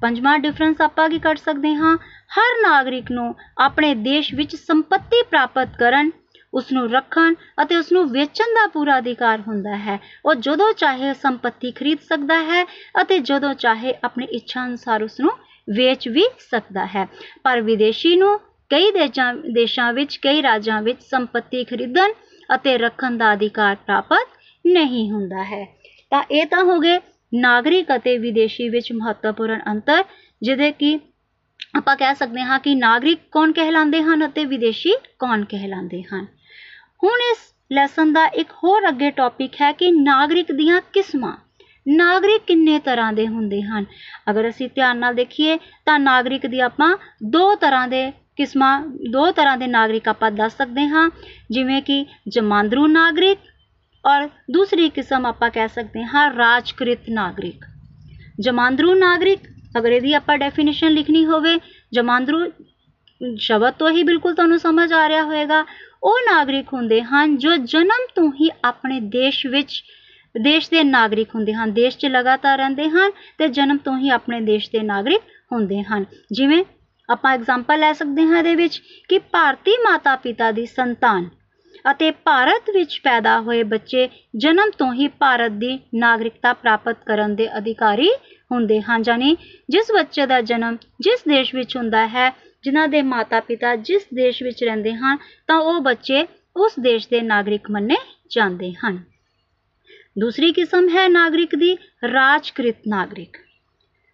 ਪੰਜਵਾਂ 0.00 0.38
ਡਿਫਰੈਂਸ 0.38 0.80
ਆਪਾਂ 0.80 1.08
ਕੀ 1.08 1.18
ਕੱਢ 1.18 1.36
ਸਕਦੇ 1.36 1.74
ਹਾਂ। 1.74 1.96
ਹਰ 2.36 2.62
ਨਾਗਰਿਕ 2.62 3.10
ਨੂੰ 3.10 3.34
ਆਪਣੇ 3.58 3.94
ਦੇਸ਼ 3.94 4.34
ਵਿੱਚ 4.34 4.56
ਸੰਪਤੀ 4.56 5.22
ਪ੍ਰਾਪਤ 5.22 5.68
ਕਰਨ 5.78 6.10
ਉਸ 6.52 6.72
ਨੂੰ 6.72 6.88
ਰੱਖਣ 6.90 7.34
ਅਤੇ 7.62 7.76
ਉਸ 7.76 7.92
ਨੂੰ 7.92 8.08
ਵੇਚਣ 8.10 8.54
ਦਾ 8.54 8.66
ਪੂਰਾ 8.66 8.98
ਅਧਿਕਾਰ 8.98 9.40
ਹੁੰਦਾ 9.40 9.76
ਹੈ। 9.76 9.98
ਉਹ 10.26 10.34
ਜਦੋਂ 10.36 10.72
ਚਾਹੇ 10.72 11.12
ਸੰਪਤੀ 11.14 11.70
ਖਰੀਦ 11.72 11.98
ਸਕਦਾ 12.00 12.42
ਹੈ 12.42 12.64
ਅਤੇ 13.02 13.18
ਜਦੋਂ 13.20 13.52
ਚਾਹੇ 13.54 13.94
ਆਪਣੀ 14.04 14.26
ਇੱਛਾ 14.32 14.64
ਅਨੁਸਾਰ 14.64 15.02
ਉਸ 15.02 15.20
ਨੂੰ 15.20 15.30
ਵੇਚ 15.68 16.08
ਵੀ 16.08 16.24
ਸਕਦਾ 16.50 16.86
ਹੈ। 16.86 17.06
ਪਰ 17.44 17.60
ਵਿਦੇਸ਼ੀ 17.60 18.14
ਨੂੰ 18.16 18.38
ਕਈ 18.70 18.90
ਦੇਸ਼ਾਂ 18.90 19.32
ਦੇਸ਼ਾਂ 19.54 19.92
ਵਿੱਚ, 19.92 20.16
ਕਈ 20.16 20.42
ਰਾਜਾਂ 20.42 20.82
ਵਿੱਚ 20.82 21.00
ਸੰਪਤੀ 21.02 21.64
ਖਰੀਦਣ 21.64 22.12
ਅਤੇ 22.54 22.76
ਰੱਖਣ 22.78 23.16
ਦਾ 23.16 23.32
ਅਧਿਕਾਰ 23.32 23.74
ਪ੍ਰਾਪਤ 23.76 24.38
ਨਹੀਂ 24.64 25.10
ਹੁੰਦਾ 25.10 25.44
ਹੈ। 25.44 25.64
ਤਾਂ 26.12 26.22
ਇਹ 26.30 26.46
ਤਾਂ 26.46 26.62
ਹੋ 26.64 26.78
ਗਏ 26.80 26.98
ਨਾਗਰਿਕ 27.32 27.94
ਅਤੇ 27.96 28.16
ਵਿਦੇਸ਼ੀ 28.18 28.68
ਵਿੱਚ 28.68 28.92
ਮਹੱਤਵਪੂਰਨ 28.92 29.60
ਅੰਤਰ, 29.66 30.04
ਜਿਹਦੇ 30.42 30.70
ਕਿ 30.72 30.98
ਆਪਾਂ 31.76 31.96
ਕਹਿ 31.96 32.14
ਸਕਦੇ 32.14 32.40
ਹਾਂ 32.40 32.58
ਕਿ 32.58 32.74
ਨਾਗਰਿਕ 32.74 33.18
ਕੌਣ 33.30 33.52
ਕਹਿਲਾਉਂਦੇ 33.52 34.02
ਹਨ 34.02 34.26
ਅਤੇ 34.26 34.44
ਵਿਦੇਸ਼ੀ 34.44 34.92
ਕੌਣ 35.18 35.44
ਕਹਿਲਾਉਂਦੇ 35.44 36.02
ਹਨ। 36.02 36.26
ਹੁਣ 37.02 37.20
ਇਸ 37.32 37.38
ਲੈਸਨ 37.72 38.12
ਦਾ 38.12 38.26
ਇੱਕ 38.26 38.50
ਹੋਰ 38.64 38.88
ਅੱਗੇ 38.88 39.10
ਟੌਪਿਕ 39.10 39.54
ਹੈ 39.60 39.72
ਕਿ 39.72 39.90
ਨਾਗਰਿਕ 39.90 40.52
ਦੀਆਂ 40.52 40.80
ਕਿਸਮਾਂ। 40.92 41.36
ਨਾਗਰਿਕ 41.88 42.42
ਕਿੰਨੇ 42.46 42.78
ਤਰ੍ਹਾਂ 42.78 43.12
ਦੇ 43.12 43.26
ਹੁੰਦੇ 43.26 43.62
ਹਨ? 43.62 43.84
ਅਗਰ 44.30 44.48
ਅਸੀਂ 44.48 44.68
ਧਿਆਨ 44.74 44.98
ਨਾਲ 44.98 45.14
ਦੇਖੀਏ, 45.14 45.58
ਤਾਂ 45.86 45.98
ਨਾਗਰਿਕ 45.98 46.46
ਦੀ 46.46 46.60
ਆਪਾਂ 46.60 46.96
ਦੋ 47.22 47.54
ਤਰ੍ਹਾਂ 47.54 47.88
ਦੇ 47.88 48.12
ਕਿਸਮਾਂ, 48.36 48.82
ਦੋ 49.10 49.30
ਤਰ੍ਹਾਂ 49.30 49.56
ਦੇ 49.56 49.66
ਨਾਗਰਿਕ 49.66 50.08
ਆਪਾਂ 50.08 50.30
ਦੱਸ 50.30 50.56
ਸਕਦੇ 50.56 50.86
ਹਾਂ। 50.86 51.10
ਜਿਵੇਂ 51.50 51.82
ਕਿ 51.82 52.06
ਜਮਾਂਦਰੂ 52.28 52.86
ਨਾਗਰਿਕ 52.86 53.38
ਔਰ 54.06 54.28
ਦੂਸਰੀ 54.50 54.88
ਕਿਸਮ 54.88 55.26
ਆਪਾਂ 55.26 55.50
ਕਹਿ 55.50 55.68
ਸਕਦੇ 55.68 56.04
ਹਾਂ 56.04 56.30
ਰਾਜਕ੍ਰਿਤ 56.34 57.10
ਨਾਗਰਿਕ। 57.10 57.64
ਜਮਾਂਦਰੂ 58.40 58.94
ਨਾਗਰਿਕ, 58.94 59.40
ਅਗਰ 59.78 59.92
ਇਹਦੀ 59.92 60.12
ਆਪਾਂ 60.12 60.38
ਡੈਫੀਨੇਸ਼ਨ 60.38 60.88
ਲਿਖਣੀ 60.88 61.24
ਹੋਵੇ, 61.26 61.58
ਜਮਾਂਦਰੂ 61.92 62.50
ਸ਼ਬਦ 63.38 63.74
ਤੋਂ 63.74 63.90
ਹੀ 63.90 64.02
ਬਿਲਕੁਲ 64.02 64.34
ਤੁਹਾਨੂੰ 64.34 64.58
ਸਮਝ 64.58 64.92
ਆ 64.92 65.08
ਰਿਹਾ 65.08 65.22
ਹੋਵੇਗਾ 65.22 65.64
ਉਹ 66.02 66.18
ਨਾਗਰਿਕ 66.26 66.72
ਹੁੰਦੇ 66.72 67.02
ਹਨ 67.02 67.36
ਜੋ 67.38 67.56
ਜਨਮ 67.66 68.06
ਤੋਂ 68.14 68.30
ਹੀ 68.32 68.48
ਆਪਣੇ 68.64 69.00
ਦੇਸ਼ 69.10 69.46
ਵਿੱਚ, 69.46 69.82
ਦੇਸ਼ 70.34 70.70
ਦੇ 70.70 70.82
ਨਾਗਰਿਕ 70.84 71.34
ਹੁੰਦੇ 71.34 71.54
ਹਨ। 71.54 71.72
ਦੇਸ਼ 71.74 71.98
'ਚ 71.98 72.06
ਲਗਾਤਾਰ 72.06 72.58
ਰਹਿੰਦੇ 72.58 72.88
ਹਨ 72.90 73.10
ਤੇ 73.38 73.48
ਜਨਮ 73.50 73.78
ਤੋਂ 73.78 73.98
ਹੀ 73.98 74.08
ਆਪਣੇ 74.10 74.40
ਦੇਸ਼ 74.40 74.70
ਦੇ 74.70 74.82
ਨਾਗਰਿਕ 74.82 75.22
ਹੁੰਦੇ 75.52 75.82
ਹਨ। 75.82 76.04
ਜਿਵੇਂ 76.32 76.62
ਆਪਾਂ 77.08 77.32
ਐਗਜ਼ਾਮਪਲ 77.32 77.78
ਲੈ 77.80 77.92
ਸਕਦੇ 77.92 78.22
ਹਾਂ 78.22 78.38
ਇਹਦੇ 78.38 78.54
ਵਿੱਚ 78.54 78.80
ਕਿ 79.08 79.18
ਭਾਰਤੀ 79.32 79.76
ਮਾਤਾ 79.84 80.16
ਪਿਤਾ 80.16 80.50
ਦੀ 80.52 80.66
ਸੰਤਾਨ 80.66 81.28
ਅਤੇ 81.84 82.10
ਭਾਰਤ 82.24 82.70
ਵਿੱਚ 82.70 82.98
ਪੈਦਾ 83.04 83.38
ਹੋਏ 83.40 83.62
ਬੱਚੇ 83.62 84.08
ਜਨਮ 84.36 84.70
ਤੋਂ 84.78 84.92
ਹੀ 84.94 85.08
ਭਾਰਤ 85.20 85.52
ਦੀ 85.52 85.78
ਨਾਗਰਿਕਤਾ 85.94 86.52
ਪ੍ਰਾਪਤ 86.52 86.96
ਕਰਨ 87.06 87.34
ਦੇ 87.36 87.48
ਅਧਿਕਾਰੀ 87.58 88.08
ਹੁੰਦੇ 88.50 88.80
ਹਨ। 88.80 89.02
ਜਾਨੀ 89.02 89.36
ਜਿਸ 89.68 89.90
ਬੱਚੇ 89.92 90.26
ਦਾ 90.26 90.40
ਜਨਮ 90.42 90.76
ਜਿਸ 91.00 91.24
ਦੇਸ਼ 91.28 91.54
ਵਿੱਚ 91.54 91.76
ਹੁੰਦਾ 91.76 92.06
ਹੈ 92.08 92.30
ਜਿਨ੍ਹਾਂ 92.64 92.88
ਦੇ 92.88 93.02
ਮਾਤਾ-ਪਿਤਾ 93.02 93.74
ਜਿਸ 93.76 94.06
ਦੇਸ਼ 94.14 94.42
ਵਿੱਚ 94.42 94.64
ਰਹਿੰਦੇ 94.64 94.94
ਹਨ, 94.94 95.16
ਤਾਂ 95.48 95.56
ਉਹ 95.56 95.80
ਬੱਚੇ 95.80 96.26
ਉਸ 96.56 96.72
ਦੇਸ਼ 96.80 97.08
ਦੇ 97.08 97.20
ਨਾਗਰਿਕ 97.20 97.70
ਮੰਨੇ 97.70 97.96
ਜਾਂਦੇ 98.30 98.72
ਹਨ। 98.72 98.98
ਦੂਸਰੀ 100.18 100.52
ਕਿਸਮ 100.52 100.88
ਹੈ 100.88 101.08
ਨਾਗਰਿਕ 101.08 101.54
ਦੀ, 101.54 101.76
ਰਾਜਕ੍ਰਿਤ 102.12 102.76
ਨਾਗਰਿਕ। 102.88 103.36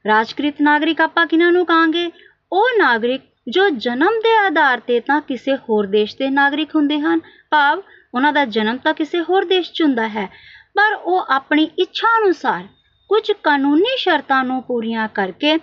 ਰਾਜਕ੍ਰਿਤ 0.05 0.61
ਨਾਗਰਿਕ 0.63 1.01
ਆਪਾਂ 1.01 1.27
ਕਿਹਨਾਂ 1.27 1.53
ਨੂੰ 1.53 1.65
ਕਹਾਂਗੇ? 1.67 2.11
ਉਹ 2.53 2.69
ਨਾਗਰਿਕ 2.79 3.23
ਜੋ 3.49 3.69
ਜਨਮ 3.69 4.19
ਦੇ 4.21 4.37
ਆਧਾਰ 4.37 4.81
ਤੇ 4.81 5.01
ਤਾਂ 5.01 5.21
ਕਿਸੇ 5.21 5.57
ਹੋਰ 5.57 5.87
ਦੇਸ਼ 5.87 6.17
ਦੇ 6.17 6.29
ਨਾਗਰਿਕ 6.31 6.75
ਹੁੰਦੇ 6.77 6.99
ਹਨ। 7.01 7.21
ਭਾਵ 7.51 7.83
ਉਹਨਾਂ 8.15 8.33
ਦਾ 8.33 8.45
ਜਨਮ 8.45 8.77
ਤਾਂ 8.77 8.95
ਕਿਸੇ 8.95 9.21
ਹੋਰ 9.21 9.45
ਦੇਸ਼ 9.45 9.73
'ਚ 9.73 9.83
ਹੁੰਦਾ 9.83 10.09
ਹੈ, 10.09 10.27
ਪਰ 10.75 10.95
ਉਹ 10.95 11.27
ਆਪਣੀ 11.29 11.71
ਇੱਛਾ 11.79 12.09
ਅਨੁਸਾਰ 12.19 12.67
ਕੁਝ 13.11 13.31
ਕਾਨੂੰਨੀ 13.33 13.97
ਸ਼ਰਤਾਂ 13.99 14.43
ਨੂੰ 14.45 14.63
ਪੂਰੀਆਂ 14.63 15.09
ਕਰਕੇ 15.09 15.57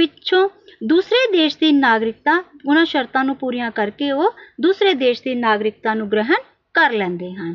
ਪਿੱਛੋਂ 0.00 0.48
ਦੂਸਰੇ 0.84 1.26
ਦੇਸ਼ 1.32 1.56
ਦੀ 1.58 1.70
ਨਾਗਰਿਕਤਾ 1.72 2.36
ਉਹਨਾਂ 2.66 2.84
ਸ਼ਰਤਾਂ 2.84 3.24
ਨੂੰ 3.24 3.34
ਪੂਰੀਆਂ 3.36 3.70
ਕਰਕੇ 3.70 4.10
ਉਹ 4.12 4.36
ਦੂਸਰੇ 4.60 4.94
ਦੇਸ਼ 4.94 5.22
ਦੀ 5.22 5.34
ਨਾਗਰਿਕਤਾ 5.34 5.94
ਨੂੰ 5.94 6.08
ਗ੍ਰਹਿਣ 6.08 6.42
ਕਰ 6.74 6.92
ਲੈਂਦੇ 6.92 7.30
ਹਨ। 7.32 7.54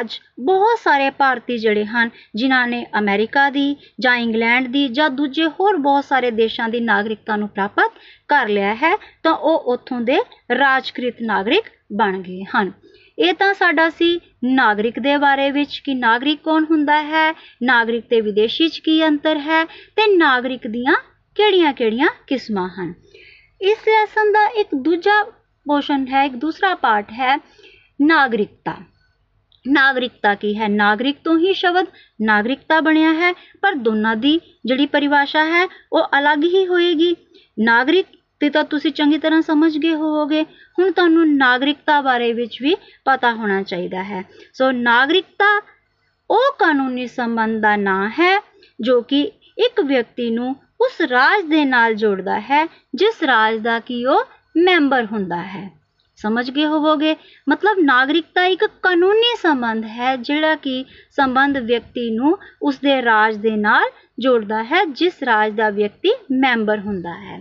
ਅੱਜ 0.00 0.18
ਬਹੁਤ 0.40 0.78
ਸਾਰੇ 0.78 1.10
ਭਾਰਤੀ 1.10 1.56
ਜਿਹੜੇ 1.58 1.84
ਹਨ, 1.84 2.10
ਜਿਨ੍ਹਾਂ 2.34 2.66
ਨੇ 2.68 2.84
ਅਮਰੀਕਾ 2.98 3.48
ਦੀ 3.50 3.76
ਜਾਂ 4.00 4.16
ਇੰਗਲੈਂਡ 4.16 4.68
ਦੀ 4.68 4.86
ਜਾਂ 4.88 5.10
ਦੂਜੇ 5.10 5.46
ਹੋਰ 5.60 5.76
ਬਹੁਤ 5.76 6.04
ਸਾਰੇ 6.04 6.30
ਦੇਸ਼ਾਂ 6.30 6.68
ਦੀ 6.68 6.80
ਨਾਗਰਿਕਤਾ 6.80 7.36
ਨੂੰ 7.36 7.48
ਪ੍ਰਾਪਤ 7.48 7.98
ਕਰ 8.28 8.48
ਲਿਆ 8.48 8.74
ਹੈ, 8.74 8.96
ਤਾਂ 9.22 9.32
ਉਹ 9.32 9.72
ਉੱਥੋਂ 9.72 10.00
ਦੇ 10.00 10.18
ਰਾਜਕ੍ਰਿਤ 10.58 11.22
ਨਾਗਰਿਕ 11.22 11.64
ਬਣ 11.92 12.18
ਗਏ 12.18 12.42
ਹਨ। 12.56 12.72
ਇਹ 13.18 13.34
ਤਾਂ 13.34 13.54
ਸਾਡਾ 13.54 13.90
ਸੀ 13.90 14.20
ਨਾਗਰਿਕ 14.44 14.98
ਦੇ 14.98 15.16
ਬਾਰੇ 15.16 15.50
ਵਿੱਚ 15.50 15.78
ਕਿ 15.78 15.94
ਨਾਗਰਿਕ 15.94 16.40
ਕੌਣ 16.44 16.64
ਹੁੰਦਾ 16.64 17.02
ਹੈ, 17.02 17.32
ਨਾਗਰਿਕ 17.62 18.04
ਤੇ 18.10 18.20
ਵਿਦੇਸ਼ੀ 18.20 18.68
'ਚ 18.68 18.78
ਕੀ 18.78 19.06
ਅੰਤਰ 19.06 19.38
ਹੈ 19.38 19.64
ਤੇ 19.64 20.16
ਨਾਗਰਿਕ 20.16 20.66
ਦੀਆਂ 20.66 20.94
ਕਿਹੜੀਆਂ-ਕਿਹੜੀਆਂ 21.34 22.08
ਕਿਸਮਾਂ 22.26 22.68
ਹਨ। 22.68 22.94
ਇਸ 23.60 23.78
ਲੈਸਨ 23.78 24.32
ਦਾ 24.32 24.46
ਇੱਕ 24.46 24.68
ਦੂਜਾ 24.74 25.24
ਪੋਰਸ਼ਨ 25.66 26.06
ਹੈ, 26.06 26.24
ਇੱਕ 26.24 26.34
ਦੂਸਰਾ 26.34 26.74
ਪਾਰਟ 26.74 27.12
ਹੈ, 27.12 27.36
ਨਾਗਰਿਕਤਾ। 28.00 28.76
ਨਾਗਰਿਕਤਾ 29.66 30.34
ਕੀ 30.34 30.58
ਹੈ? 30.58 30.68
ਨਾਗਰਿਕ 30.68 31.16
ਤੋਂ 31.24 31.38
ਹੀ 31.38 31.54
ਸ਼ਬਦ 31.54 31.86
ਨਾਗਰਿਕਤਾ 32.22 32.80
ਬਣਿਆ 32.80 33.12
ਹੈ, 33.12 33.32
ਪਰ 33.32 33.74
ਦੋਨਾਂ 33.74 34.16
ਦੀ 34.16 34.40
ਜਿਹੜੀ 34.66 34.86
ਪਰਿਭਾਸ਼ਾ 34.86 35.44
ਹੈ, 35.44 35.68
ਉਹ 35.92 36.04
ਅਲੱਗ 36.18 36.44
ਹੀ 36.44 36.66
ਹੋਏਗੀ। 36.66 37.16
ਨਾਗਰਿਕ 37.58 38.06
ਤੇ 38.40 38.50
ਤਾਂ 38.50 38.64
ਤੁਸੀਂ 38.64 38.92
ਚੰਗੀ 38.92 39.18
ਤਰ੍ਹਾਂ 39.18 39.42
ਸਮਝ 39.42 39.78
ਗਏ 39.78 39.94
ਹੋਵੋਗੇ। 39.94 40.42
ਹੁਣ 40.42 40.92
ਤੁਹਾਨੂੰ 40.92 41.36
ਨਾਗਰਿਕਤਾ 41.36 42.00
ਬਾਰੇ 42.00 42.32
ਵਿੱਚ 42.32 42.62
ਵੀ 42.62 42.76
ਪਤਾ 43.04 43.32
ਹੋਣਾ 43.32 43.62
ਚਾਹੀਦਾ 43.62 44.02
ਹੈ। 44.02 44.24
ਸੋ 44.54 44.70
ਨਾਗਰਿਕਤਾ 44.70 45.62
ਉਹ 46.30 46.52
ਕਾਨੂੰਨੀ 46.58 47.06
ਸੰਬੰਧ 47.06 47.62
ਦਾ 47.62 47.76
ਨਾਂ 47.76 48.10
ਹੈ, 48.10 48.42
ਜੋ 48.80 49.02
ਕਿ 49.02 49.32
ਇੱਕ 49.58 49.80
ਵਿਅਕਤੀ 49.80 50.30
ਨੂੰ 50.30 50.56
ਉਸ 50.80 51.00
ਰਾਜ 51.00 51.44
ਦੇ 51.44 51.64
ਨਾਲ 51.64 51.94
ਜੋੜਦਾ 51.94 52.40
ਹੈ, 52.40 52.66
ਜਿਸ 52.94 53.22
ਰਾਜ 53.22 53.58
ਦਾ 53.58 53.78
ਕਿ 53.78 54.06
ਉਹ 54.06 54.24
ਮੈਂਬਰ 54.56 55.04
ਹੁੰਦਾ 55.04 55.42
ਹੈ। 55.42 55.70
ਸਮਝ 56.16 56.50
ਗਏ 56.50 56.66
ਹੋਵੋਗੇ? 56.66 57.16
ਮਤਲਬ 57.48 57.78
ਨਾਗਰਿਕਤਾ 57.78 58.44
ਇੱਕ 58.44 58.64
ਕਾਨੂੰਨੀ 58.82 59.36
ਸੰਬੰਧ 59.36 59.84
ਹੈ, 59.84 60.16
ਜਿਹੜਾ 60.16 60.54
ਕਿ 60.54 60.84
ਸੰਬੰਧ 61.10 61.56
ਵਿਅਕਤੀ 61.56 62.10
ਨੂੰ 62.10 62.38
ਉਸ 62.62 62.78
ਦੇ 62.78 63.02
ਰਾਜ 63.02 63.36
ਦੇ 63.36 63.50
ਨਾਲ 63.50 63.84
ਜੋੜਦਾ 64.18 64.62
ਹੈ, 64.62 64.84
ਜਿਸ 64.84 65.22
ਰਾਜ 65.22 65.52
ਦਾ 65.52 65.70
ਵਿਅਕਤੀ 65.70 66.12
ਮੈਂਬਰ 66.32 66.78
ਹੁੰਦਾ 66.78 67.14
ਹੈ। 67.14 67.40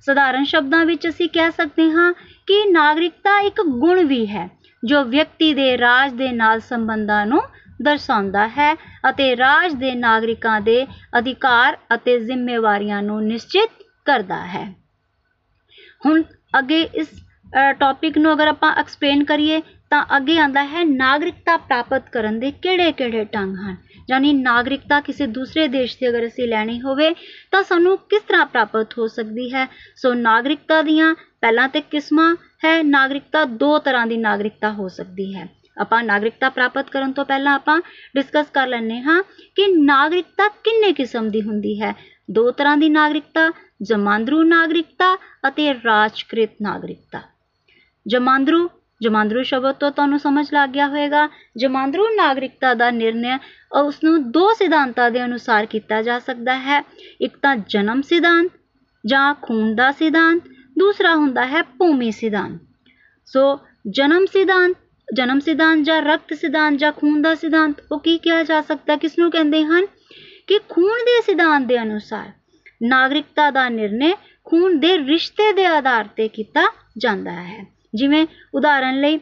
ਸਧਾਰਨ 0.00 0.44
ਸ਼ਬਦਾਂ 0.44 0.84
ਵਿੱਚ 0.84 1.08
ਅਸੀਂ 1.08 1.28
ਕਹਿ 1.28 1.50
ਸਕਦੇ 1.50 1.90
ਹਾਂ 1.90 2.12
ਕਿ 2.46 2.70
ਨਾਗਰਿਕਤਾ 2.70 3.38
ਇੱਕ 3.40 3.62
ਗੁਣ 3.62 4.04
ਵੀ 4.04 4.26
ਹੈ, 4.26 4.48
ਜੋ 4.84 5.04
ਵਿਅਕਤੀ 5.04 5.54
ਦੇ 5.54 5.78
ਰਾਜ 5.78 6.12
ਦੇ 6.12 6.32
ਨਾਲ 6.32 6.60
ਸੰਬੰਧਾਂ 6.60 7.26
ਨੂੰ 7.26 7.42
ਦਰਸਾਉਂਦਾ 7.82 8.46
ਹੈ 8.48 8.72
ਅਤੇ 9.08 9.36
ਰਾਜ 9.36 9.74
ਦੇ 9.74 9.94
ਨਾਗਰਿਕਾਂ 9.94 10.60
ਦੇ 10.60 10.84
ਅਧਿਕਾਰ 11.18 11.76
ਅਤੇ 11.94 12.18
ਜ਼ਿੰਮੇਵਾਰੀਆਂ 12.20 13.02
ਨੂੰ 13.02 13.22
ਨਿਸ਼ਚਿਤ 13.24 13.70
ਕਰਦਾ 14.06 14.44
ਹੈ। 14.46 14.64
ਹੁਣ 16.06 16.22
ਅੱਗੇ 16.58 16.82
ਇਸ 16.94 17.08
ਟੌਪਿਕ 17.80 18.18
ਨੂੰ 18.18 18.32
ਅਗਰ 18.32 18.48
ਆਪਾਂ 18.48 18.72
ਐਕਸਪਲੇਨ 18.76 19.24
ਕਰੀਏ 19.24 19.60
ਤਾਂ 19.90 20.04
ਅੱਗੇ 20.16 20.38
ਆਂਦਾ 20.38 20.64
ਹੈ 20.64 20.84
ਨਾਗਰਿਕਤਾ 20.84 21.56
ਪ੍ਰਾਪਤ 21.56 22.08
ਕਰਨ 22.10 22.38
ਦੇ 22.40 22.50
ਕਿਹੜੇ-ਕਿਹੜੇ 22.52 23.24
ਢੰਗ 23.24 23.56
ਹਨ? 23.56 23.76
ਯਾਨੀ 24.10 24.32
ਨਾਗਰਿਕਤਾ 24.32 25.00
ਕਿਸੇ 25.00 25.26
ਦੂਸਰੇ 25.28 25.66
ਦੇਸ਼ 25.68 25.96
ਦੀ 25.98 26.08
ਅਗਰ 26.08 26.26
ਅਸੀਂ 26.26 26.48
ਲੈਣੀ 26.48 26.80
ਹੋਵੇ 26.80 27.12
ਤਾਂ 27.52 27.62
ਸਾਨੂੰ 27.62 27.96
ਕਿਸ 28.10 28.22
ਤਰ੍ਹਾਂ 28.22 28.46
ਪ੍ਰਾਪਤ 28.46 28.98
ਹੋ 28.98 29.06
ਸਕਦੀ 29.08 29.52
ਹੈ? 29.54 29.66
ਸੋ 29.96 30.12
ਨਾਗਰਿਕਤਾ 30.14 30.80
ਦੀਆਂ 30.82 31.14
ਪਹਿਲਾਂ 31.40 31.68
ਤੇ 31.68 31.80
ਕਿਸਮਾਂ 31.80 32.34
ਹੈ, 32.64 32.82
ਨਾਗਰਿਕਤਾ 32.82 33.44
ਦੋ 33.44 33.78
ਤਰ੍ਹਾਂ 33.78 34.06
ਦੀ 34.06 34.16
ਨਾਗਰਿਕਤਾ 34.18 34.72
ਹੋ 34.72 34.88
ਸਕਦੀ 34.88 35.34
ਹੈ। 35.34 35.48
ਆਪਾਂ 35.80 36.02
ਨਾਗਰਿਕਤਾ 36.02 36.50
ਪ੍ਰਾਪਤ 36.50 36.90
ਕਰਨ 36.90 37.12
ਤੋਂ 37.12 37.24
ਪਹਿਲਾਂ 37.24 37.54
ਆਪਾਂ 37.54 37.80
ਡਿਸਕਸ 38.16 38.46
ਕਰ 38.54 38.66
ਲੈਣੇ 38.66 39.00
ਹਾਂ 39.00 39.22
ਕਿ 39.54 39.66
ਨਾਗਰਿਕਤਾ 39.66 40.48
ਕਿੰਨੇ 40.48 40.92
ਕਿਸਮ 40.92 41.30
ਦੀ 41.30 41.42
ਹੁੰਦੀ 41.42 41.82
ਹੈ। 41.82 41.94
ਦੋ 42.30 42.50
ਤਰ੍ਹਾਂ 42.50 42.76
ਦੀ 42.76 42.88
ਨਾਗਰਿਕਤਾ, 42.88 43.50
ਜਮਾਂਦਰੂ 43.82 44.42
ਨਾਗਰਿਕਤਾ 44.42 45.16
ਅਤੇ 45.48 45.74
ਰਾਜਕ੍ਰਿਤ 45.74 46.50
ਨਾਗਰਿਕਤਾ। 46.62 47.20
ਜਮਾਂਦਰੂ 48.06 48.68
ਜਮਾਂਦਰੂ 49.02 49.42
ਸ਼ਬਦ 49.42 49.74
ਤੋਂ 49.74 49.90
ਤੁਹਾਨੂੰ 49.90 50.18
ਸਮਝ 50.18 50.46
ਲੱਗ 50.54 50.70
ਗਿਆ 50.70 50.86
ਹੋਵੇਗਾ। 50.88 51.28
ਜਮਾਂਦਰੂ 51.56 52.04
ਨਾਗਰਿਕਤਾ 52.14 52.74
ਦਾ 52.74 52.90
ਨਿਰਣੈ 52.90 53.38
ਉਸ 53.72 54.04
ਨੂੰ 54.04 54.30
ਦੋ 54.30 54.52
ਸਿਧਾਂਤਾਂ 54.54 55.10
ਦੇ 55.10 55.24
ਅਨੁਸਾਰ 55.24 55.66
ਕੀਤਾ 55.66 56.02
ਜਾ 56.02 56.18
ਸਕਦਾ 56.18 56.58
ਹੈ। 56.58 56.84
ਇੱਕ 57.20 57.36
ਤਾਂ 57.36 57.56
ਜਨਮ 57.56 58.02
ਸਿਧਾਂਤ 58.02 58.50
ਜਾਂ 59.06 59.34
ਖੂਨ 59.42 59.74
ਦਾ 59.74 59.92
ਸਿਧਾਂਤ, 59.92 60.42
ਦੂਸਰਾ 60.78 61.14
ਹੁੰਦਾ 61.14 61.46
ਹੈ 61.46 61.62
ਭੂਮੀ 61.62 62.10
ਸਿਧਾਂਤ। 62.10 62.60
ਸੋ 63.26 63.58
ਜਨਮ 63.90 64.26
ਸਿਧਾਂਤ 64.26 64.76
ਜਨਮ 65.12 65.40
ਸਿਧਾਂਤ 65.40 65.78
ਜਾਂ 65.82 66.02
ਰਕਤ 66.02 66.34
ਸਿਧਾਂਤ 66.34 66.74
ਜਾਂ 66.74 66.92
ਖੂਨ 66.92 67.22
ਦਾ 67.22 67.34
ਸਿਧਾਂਤ, 67.34 67.74
ਉਹ 67.92 68.00
ਕੀ 68.00 68.18
ਕਿਹਾ 68.18 68.42
ਜਾ 68.42 68.60
ਸਕਦਾ? 68.60 68.96
ਕਿਸ 68.96 69.18
ਨੂੰ 69.18 69.30
ਕਹਿੰਦੇ 69.30 69.64
ਹਨ? 69.64 69.86
ਕਿ 70.46 70.58
ਖੂਨ 70.68 70.98
ਦੇ 70.98 71.22
ਸਿਧਾਂਤ 71.22 71.62
ਦੇ 71.62 71.82
ਅਨੁਸਾਰ 71.82 72.32
ਨਾਗਰਿਕਤਾ 72.82 73.50
ਦਾ 73.50 73.68
ਨਿਰਣੈ 73.68 74.12
ਖੂਨ 74.44 74.80
ਦੇ 74.80 74.98
ਰਿਸ਼ਤੇ 74.98 75.52
ਦੇ 75.52 75.66
ਆਧਾਰ 75.66 76.04
ਤੇ 76.16 76.28
ਕੀਤਾ 76.28 76.62
ਜਾਂਦਾ 76.98 77.32
ਹੈ। 77.32 77.64
ਜਿਵੇਂ 77.94 78.26
ਉਦਾਹਰਨ 78.54 79.00
ਲਈ, 79.00 79.20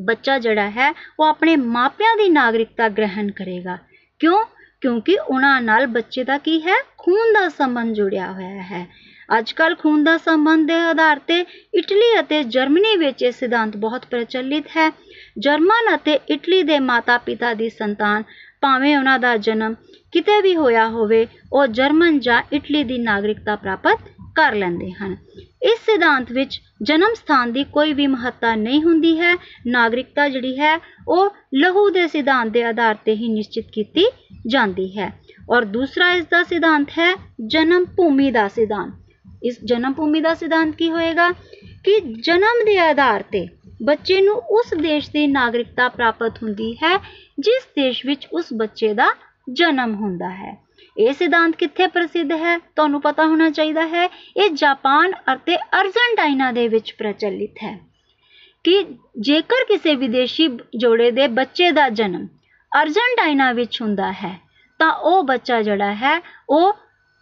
ਬੱਚਾ 0.00 0.38
ਜਿਹੜਾ 0.38 0.70
ਹੈ, 0.70 0.94
ਉਹ 1.20 1.24
ਆਪਣੇ 1.24 1.56
ਮਾਪਿਆਂ 1.56 2.16
ਦੀ 2.16 2.28
ਨਾਗਰਿਕਤਾ 2.28 2.88
ਗ੍ਰਹਿਣ 2.88 3.30
ਕਰੇਗਾ। 3.30 3.78
ਕਿਉਂ? 4.18 4.44
ਕਿਉਂਕਿ 4.80 5.18
ਉਹਨਾਂ 5.18 5.62
ਨਾਲ 5.62 5.86
ਬੱਚੇ 5.86 6.24
ਦਾ 6.24 6.38
ਕੀ 6.38 6.60
ਹੈ? 6.60 6.74
ਖੂਨ 6.98 7.32
ਦਾ 7.32 7.48
ਸੰਬੰਧ 7.48 7.94
ਜੁੜਿਆ 7.94 8.32
ਹੋਇਆ 8.32 8.62
ਹੈ। 8.62 9.11
ਅੱਜ 9.38 9.52
ਕੱਲ 9.52 9.74
ਖੂਨ 9.74 10.04
ਦਾ 10.04 10.16
ਸੰਬੰਧ 10.18 10.66
ਦੇ 10.66 10.74
ਆਧਾਰ 10.74 11.18
ਤੇ 11.18 11.40
ਇਟਲੀ 11.74 12.20
ਅਤੇ 12.20 12.42
ਜਰਮਨੀ 12.44 12.96
ਵਿੱਚ 12.96 13.22
ਇਹ 13.22 13.32
ਸਿਧਾਂਤ 13.32 13.76
ਬਹੁਤ 13.76 14.06
ਪ੍ਰਚਲਿਤ 14.06 14.66
ਹੈ। 14.76 14.90
ਜਰਮਨ 15.38 15.94
ਅਤੇ 15.94 16.18
ਇਟਲੀ 16.30 16.62
ਦੇ 16.62 16.78
ਮਾਤਾ-ਪਿਤਾ 16.78 17.54
ਦੀ 17.54 17.68
ਸੰਤਾਨ 17.68 18.22
ਭਾਵੇਂ 18.60 18.96
ਉਹਨਾਂ 18.96 19.18
ਦਾ 19.18 19.36
ਜਨਮ 19.36 19.74
ਕਿਤੇ 20.12 20.40
ਵੀ 20.40 20.56
ਹੋਇਆ 20.56 20.88
ਹੋਵੇ, 20.88 21.26
ਉਹ 21.52 21.66
ਜਰਮਨ 21.66 22.20
ਜਾਂ 22.20 22.42
ਇਟਲੀ 22.52 22.84
ਦੀ 22.84 22.98
ਨਾਗਰਿਕਤਾ 22.98 23.56
ਪ੍ਰਾਪਤ 23.56 23.98
ਕਰ 24.34 24.54
ਲੈਂਦੇ 24.54 24.90
ਹਨ। 24.92 25.16
ਇਸ 25.62 25.78
ਸਿਧਾਂਤ 25.78 26.32
ਵਿੱਚ 26.32 26.60
ਜਨਮ 26.82 27.14
ਸਥਾਨ 27.14 27.52
ਦੀ 27.52 27.64
ਕੋਈ 27.64 27.92
ਵੀ 27.92 28.06
ਮਹੱਤਤਾ 28.06 28.54
ਨਹੀਂ 28.54 28.82
ਹੁੰਦੀ 28.82 29.18
ਹੈ। 29.20 29.34
ਨਾਗਰਿਕਤਾ 29.66 30.28
ਜਿਹੜੀ 30.28 30.58
ਹੈ, 30.58 30.78
ਉਹ 31.08 31.34
ਲਹੂ 31.54 31.90
ਦੇ 31.90 32.06
ਸਿਧਾਂਤ 32.08 32.48
ਦੇ 32.48 32.62
ਆਧਾਰ 32.62 32.96
ਤੇ 33.04 33.14
ਹੀ 33.14 33.28
ਨਿਸ਼ਚਿਤ 33.28 33.70
ਕੀਤੀ 33.72 34.04
ਜਾਂਦੀ 34.46 34.98
ਹੈ। 34.98 35.12
ਔਰ 35.50 35.64
ਦੂਸਰਾ 35.64 36.12
ਇਸ 36.12 36.24
ਦਾ 36.24 36.42
ਸਿਧਾਂਤ 36.42 36.90
ਹੈ, 36.98 37.14
ਜਨਮ 37.46 37.84
ਭੂਮੀ 37.84 38.30
ਦਾ 38.30 38.48
ਸਿਧਾਂਤ। 38.48 39.01
ਇਸ 39.42 39.58
ਜਨਮ 39.64 39.92
ਭੂਮੀ 39.92 40.20
ਦਾ 40.20 40.34
ਸਿਧਾਂਤ 40.34 40.76
ਕੀ 40.76 40.90
ਹੋਏਗਾ? 40.90 41.30
ਕਿ 41.84 42.00
ਜਨਮ 42.00 42.64
ਦੇ 42.64 42.78
ਆਧਾਰ 42.78 43.22
ਤੇ 43.22 43.48
ਬੱਚੇ 43.82 44.20
ਨੂੰ 44.20 44.34
ਉਸ 44.34 44.74
ਦੇਸ਼ 44.82 45.10
ਦੀ 45.10 45.26
ਨਾਗਰਿਕਤਾ 45.26 45.88
ਪ੍ਰਾਪਤ 45.88 46.42
ਹੁੰਦੀ 46.42 46.74
ਹੈ, 46.74 46.98
ਜਿਸ 47.38 47.66
ਦੇਸ਼ 47.66 48.06
ਵਿੱਚ 48.06 48.28
ਉਸ 48.32 48.52
ਬੱਚੇ 48.52 48.94
ਦਾ 48.94 49.14
ਜਨਮ 49.52 49.94
ਹੁੰਦਾ 49.94 50.30
ਹੈ। 50.30 50.62
ਇਹ 50.98 51.12
ਸਿਧਾਂਤ 51.12 51.56
ਕਿੱਥੇ 51.56 51.86
ਪ੍ਰਸਿੱਧ 51.86 52.32
ਹੈ? 52.32 52.58
ਤੁਹਾਨੂੰ 52.58 53.00
ਪਤਾ 53.00 53.26
ਹੋਣਾ 53.26 53.50
ਚਾਹੀਦਾ 53.50 53.86
ਹੈ, 53.86 54.04
ਇਹ 54.36 54.50
ਜਾਪਾਨ 54.50 55.12
ਅਤੇ 55.32 55.56
ਅਰਜਨਟਾਈਨਾ 55.56 56.52
ਦੇ 56.52 56.68
ਵਿੱਚ 56.68 56.94
ਪ੍ਰਚਲਿਤ 56.98 57.54
ਹੈ। 57.62 57.78
ਕਿ 58.64 58.86
ਜੇਕਰ 59.20 59.64
ਕਿਸੇ 59.68 59.94
ਵਿਦੇਸ਼ੀ 59.94 60.48
ਜੋੜੇ 60.76 61.10
ਦੇ 61.10 61.28
ਬੱਚੇ 61.28 61.70
ਦਾ 61.70 61.88
ਜਨਮ 61.88 62.26
ਅਰਜਨਟਾਈਨਾ 62.82 63.52
ਵਿੱਚ 63.52 63.82
ਹੁੰਦਾ 63.82 64.12
ਹੈ, 64.12 64.40
ਤਾਂ 64.78 64.92
ਉਹ 64.92 65.22
ਬੱਚਾ 65.22 65.62
ਜਿਹੜਾ 65.62 65.94
ਹੈ, 65.94 66.22
ਉਹ 66.50 66.72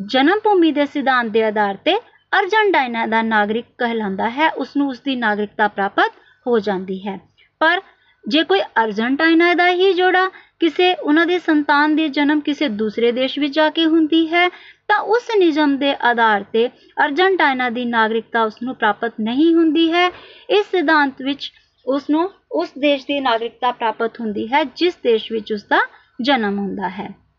ਜਨਮ 0.01 0.39
ਭੂਮੀ 0.39 0.73
ਦੇ 0.73 0.87
ਸਿਧਾਂਤ 0.87 1.27
ਦੇ 1.27 1.43
ਆਧਾਰ 1.45 1.77
ਤੇ 1.77 1.97
ਅਰਜਨਟਾਈਨਾ 2.33 3.07
ਦਾ 3.07 3.23
ਨਾਗਰਿਕ 3.23 3.67
ਕਹਿਲਾਉਂਦਾ 3.79 4.29
ਹੈ 4.31 4.51
ਉਸ 4.51 4.77
ਨੂੰ 4.77 4.89
ਉਸ 4.89 5.01
ਦੀ 5.01 5.17
ਨਾਗਰਿਕਤਾ 5.17 5.69
ਪ੍ਰਾਪਤ 5.69 6.13
ਹੋ 6.47 6.59
ਜਾਂਦੀ 6.59 7.09
ਹੈ। 7.09 7.19
ਪਰ 7.61 7.81
ਜੇ 8.25 8.43
ਕੋਈ 8.45 8.61
ਅਰਜਨਟਾਈਨਾ 8.61 9.55
ਦਾ 9.55 9.69
ਹੀ 9.71 9.93
ਜੋੜਾ 9.93 10.29
ਕਿਸੇ 10.61 10.93
ਉਹਨਾਂ 10.95 11.27
ਦੇ 11.27 11.39
ਸੰਤਾਨ 11.39 11.97
ਦੇ 11.97 12.09
ਜਨਮ 12.09 12.41
ਕਿਸੇ 12.41 12.69
ਦੂਸਰੇ 12.69 13.13
ਦੇਸ਼ 13.13 13.39
ਵਿੱਚ 13.39 13.55
ਜਾ 13.55 13.71
ਕੇ 13.71 13.87
ਹੁੰਦੀ 13.87 14.27
ਹੈ, 14.33 14.49
ਤਾਂ 14.89 14.99
ਉਸ 14.99 15.31
ਨਿਯਮ 15.39 15.77
ਦੇ 15.77 15.95
ਆਧਾਰ 16.03 16.45
ਤੇ 16.53 16.67
ਅਰਜਨਟਾਈਨਾ 17.05 17.71
ਦੀ 17.71 17.85
ਨਾਗਰਿਕਤਾ 17.85 18.43
ਉਸ 18.43 18.63
ਨੂੰ 18.63 18.75
ਪ੍ਰਾਪਤ 18.75 19.13
ਨਹੀਂ 19.21 19.55
ਹੁੰਦੀ 19.55 19.93
ਹੈ। 19.93 20.07
ਇਸ 20.51 20.67
ਸਿਧਾਂਤ 20.67 21.23
ਵਿੱਚ 21.23 21.53
ਉਸ 21.87 22.11
ਨੂੰ 22.11 22.31
ਉਸ 22.53 22.73
ਦੇਸ਼ 22.79 23.07
ਦੀ 23.07 23.21
ਨਾਗਰਿਕਤਾ 23.21 23.73
ਪ੍ਰਾਪਤ 23.73 24.21
ਹੁੰਦੀ 24.21 24.53
ਹੈ, 24.53 24.65
ਜਿਸ 24.65 24.97
ਦੇਸ਼ 25.03 25.33
ਵਿੱਚ 25.33 25.53
ਉਸ 25.53 25.65
ਦਾ 25.65 25.81
ਜਨਮ 26.23 26.59
ਹੁੰਦਾ 26.59 26.89
ਹੈ। 26.89 27.30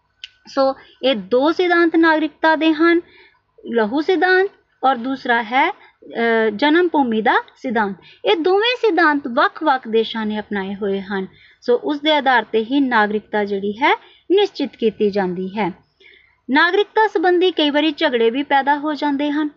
ਸੋ 0.46 0.74
ਇਹ 1.04 1.16
ਦੋ 1.32 1.52
ਸਿਧਾਂਤ 1.52 1.96
ਨਾਗਰਿਕਤਾ 1.96 2.56
ਦੇ 2.56 2.74
ਹਨ, 2.74 3.02
ਲਹੂ 3.64 4.02
ਸਿਧਾਂਤ 4.02 4.50
ਔਰ 4.84 4.96
ਦੂਸਰਾ 4.98 5.42
ਹੈ 5.44 5.70
ਜਨਮ 6.54 6.88
ਭੂਮੀ 6.88 7.22
ਦਾ 7.22 7.34
ਸਿਧਾਂਤ। 7.56 7.96
ਇਹ 8.24 8.36
ਦੋਵੇਂ 8.38 8.76
ਸਿਧਾਂਤ 8.78 9.28
ਵੱਖ-ਵੱਖ 9.30 9.88
ਦੇਸ਼ਾਂ 9.88 10.26
ਨੇ 10.26 10.40
ਅਪਣਾਏ 10.40 10.74
ਹੋਏ 10.76 11.02
ਹਨ। 11.02 11.28
ਸੋ 11.64 11.76
ਉਸ 11.84 12.00
ਦੇ 12.02 12.12
ਆਧਾਰ 12.12 12.46
ਤੇ 12.52 12.64
ਹੀ 12.64 12.80
ਨਾਗਰਿਕਤਾ 12.80 13.44
ਜਿਹੜੀ 13.46 13.74
ਹੈ, 13.82 13.94
ਨਿਸ਼ਚਿਤ 14.30 14.76
ਕੀਤੀ 14.76 15.10
ਜਾਂਦੀ 15.10 15.48
ਹੈ। 15.58 15.72
ਨਾਗਰਿਕਤਾ 16.50 17.08
ਸੰਬੰਧੀ 17.08 17.52
ਕਈ 17.52 17.70
ਵਾਰੀ 17.70 17.92
ਝਗੜੇ 17.98 18.30
ਵੀ 18.30 18.44
ਪੈਦਾ 18.44 18.78
ਹੋ 18.78 18.94
ਜਾਂਦੇ 18.94 19.30
ਹਨ। 19.32 19.50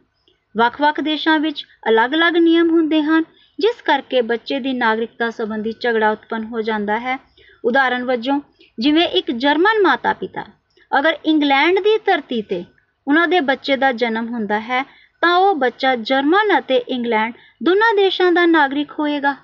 ਵੱਖ-ਵੱਖ 0.55 1.01
ਦੇਸ਼ਾਂ 1.01 1.39
ਵਿੱਚ 1.41 1.65
ਅਲੱਗ-ਅਲੱਗ 1.89 2.37
ਨਿਯਮ 2.37 2.71
ਹੁੰਦੇ 2.71 3.01
ਹਨ, 3.03 3.25
ਜਿਸ 3.59 3.81
ਕਰਕੇ 3.83 4.21
ਬੱਚੇ 4.23 4.59
ਦੀ 4.61 4.73
ਨਾਗਰਿਕਤਾ 4.75 5.31
ਸੰਬੰਧੀ 5.31 5.73
ਝਗੜਾ 5.81 6.11
ਉਤਪੰਨ 6.11 6.45
ਹੋ 6.45 6.61
ਜਾਂਦਾ 6.61 6.99
ਹੈ। 7.01 7.19
ਉਦਾਹਰਨ 7.65 8.05
ਵਜੋਂ, 8.05 8.41
ਜਿਵੇਂ 8.79 9.07
ਇੱਕ 9.09 9.31
ਜਰਮਨ 9.33 9.83
ਮਾਤਾ-ਪਿਤਾ 9.83 10.45
ਅਗਰ 10.99 11.17
ਇੰਗਲੈਂਡ 11.25 11.79
ਦੀ 11.79 11.97
ਧਰਤੀ 11.99 12.43
ਤੇ 12.43 12.65
ਉਹਨਾਂ 13.07 13.27
ਦੇ 13.29 13.41
ਬੱਚੇ 13.41 13.77
ਦਾ 13.77 13.93
ਜਨਮ 13.93 14.29
ਹੁੰਦਾ 14.29 14.61
ਹੈ, 14.61 14.83
ਤਾਂ 15.23 15.37
ਉਹ 15.37 15.55
ਬੱਚਾ 15.55 15.95
ਜਰਮਨ 15.97 16.59
ਅਤੇ 16.59 16.77
ਇੰਗਲੈਂਡ 16.89 17.33
ਦੋਨਾਂ 17.63 17.93
ਦੇਸ਼ਾਂ 17.95 18.33
ਦਾ 18.33 18.47
ਨਾਗਰਿਕ 18.47 18.93
ਹੋਏਗਾ। 18.99 19.35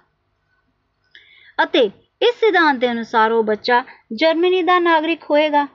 ਅਤੇ 1.58 1.90
ਇਸ 2.20 2.34
ਸਿਧਾਂਤ 2.40 2.76
ਦੇ 2.76 2.90
ਅਨੁਸਾਰ 2.90 3.32
ਉਹ 3.32 3.42
ਬੱਚਾ 3.44 3.82
ਜਰਮਨੀ 4.12 4.62
ਦਾ 4.62 4.78
ਨਾਗਰਿਕ 4.78 5.24
ਹੋਏਗਾ। 5.30 5.66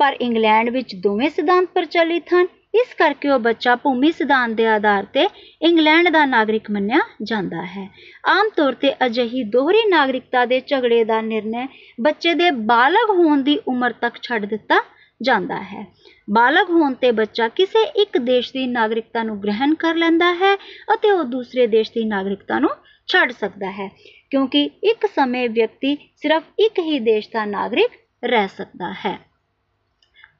ਪਰ 0.00 0.16
ਇੰਗਲੈਂਡ 0.20 0.70
ਵਿੱਚ 0.70 0.94
ਦੋਵੇਂ 0.94 1.30
ਸਿਧਾਂਤ 1.30 1.68
ਪ੍ਰਚਲਿਤ 1.74 2.32
ਹਨ। 2.34 2.46
ਇਸ 2.74 2.94
ਕਰਕੇ 2.94 3.28
ਉਹ 3.28 3.38
ਬੱਚਾ 3.38 3.74
ਭੂਮੀ 3.76 4.10
ਸਿਧਾਂਤ 4.12 4.50
ਦੇ 4.50 4.66
ਆਧਾਰ 4.66 5.04
ਤੇ 5.04 5.26
ਇੰਗਲੈਂਡ 5.62 6.08
ਦਾ 6.08 6.24
ਨਾਗਰਿਕ 6.24 6.70
ਮੰਨਿਆ 6.70 7.00
ਜਾਂਦਾ 7.22 7.64
ਹੈ। 7.66 7.88
ਆਮ 8.28 8.48
ਤੌਰ 8.56 8.74
ਤੇ 8.74 8.92
ਅਜਿਹੀ 9.06 9.42
ਦੋਹਰੀ 9.44 9.82
ਨਾਗਰਿਕਤਾ 9.88 10.44
ਦੇ 10.44 10.60
ਝਗੜੇ 10.60 11.02
ਦਾ 11.04 11.20
ਨਿਰਣੈ 11.20 11.66
ਬੱਚੇ 12.00 12.34
ਦੇ 12.34 12.50
ਬਾਲਗ 12.66 13.10
ਹੋਣ 13.10 13.42
ਦੀ 13.42 13.58
ਉਮਰ 13.68 13.92
ਤੱਕ 13.92 14.18
ਛੱਡ 14.22 14.44
ਦਿੱਤਾ 14.44 14.80
ਜਾਂਦਾ 15.20 15.60
ਹੈ। 15.62 15.84
ਬਾਲਗ 16.30 16.70
ਹੋਣ 16.70 16.94
ਤੇ 16.94 17.10
ਬੱਚਾ 17.12 17.48
ਕਿਸੇ 17.50 17.82
ਇੱਕ 18.02 18.18
ਦੇਸ਼ 18.20 18.52
ਦੀ 18.52 18.66
ਨਾਗਰਿਕਤਾ 18.66 19.22
ਨੂੰ 19.22 19.40
ਗ੍ਰਹਿਣ 19.42 19.74
ਕਰ 19.74 19.94
ਲੈਂਦਾ 19.94 20.32
ਹੈ 20.34 20.54
ਅਤੇ 20.94 21.10
ਉਹ 21.10 21.22
ਦੂਸਰੇ 21.24 21.66
ਦੇਸ਼ 21.66 21.92
ਦੀ 21.92 22.04
ਨਾਗਰਿਕਤਾ 22.04 22.58
ਨੂੰ 22.58 22.70
ਛੱਡ 23.08 23.32
ਸਕਦਾ 23.32 23.70
ਹੈ, 23.70 23.88
ਕਿਉਂਕਿ 24.30 24.64
ਇੱਕ 24.84 25.06
ਸਮੇਂ 25.06 25.48
ਵਿਅਕਤੀ 25.48 25.96
ਸਿਰਫ 26.16 26.42
ਇੱਕ 26.58 26.78
ਹੀ 26.78 26.98
ਦੇਸ਼ 27.00 27.28
ਦਾ 27.32 27.44
ਨਾਗਰਿਕ 27.44 27.92
ਰਹਿ 28.24 28.48
ਸਕਦਾ 28.48 28.92
ਹੈ। 29.04 29.18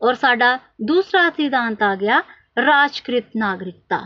ਔਰ 0.03 0.15
ਸਾਡਾ 0.15 0.59
ਦੂਸਰਾ 0.83 1.29
ਸਿਧਾਂਤ 1.31 1.83
ਆ 1.83 1.95
ਗਿਆ 1.95 2.23
ਰਾਜਕ੍ਰਿਤ 2.59 3.37
ਨਾਗਰਿਕਤਾ। 3.37 4.01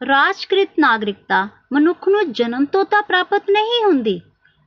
ਰਾਜਕ੍ਰਿਤ 0.00 0.70
ਨਾਗਰਿਕਤਾ 0.78 1.48
ਮਨੁੱਖ 1.72 2.08
ਨੂੰ 2.08 2.32
ਜਨਮ 2.32 2.64
ਤੋਂ 2.64 2.84
ਤਾਂ 2.84 3.02
ਪ੍ਰਾਪਤ 3.02 3.50
ਨਹੀਂ 3.50 3.84
ਹੁੰਦੀ 3.84 4.20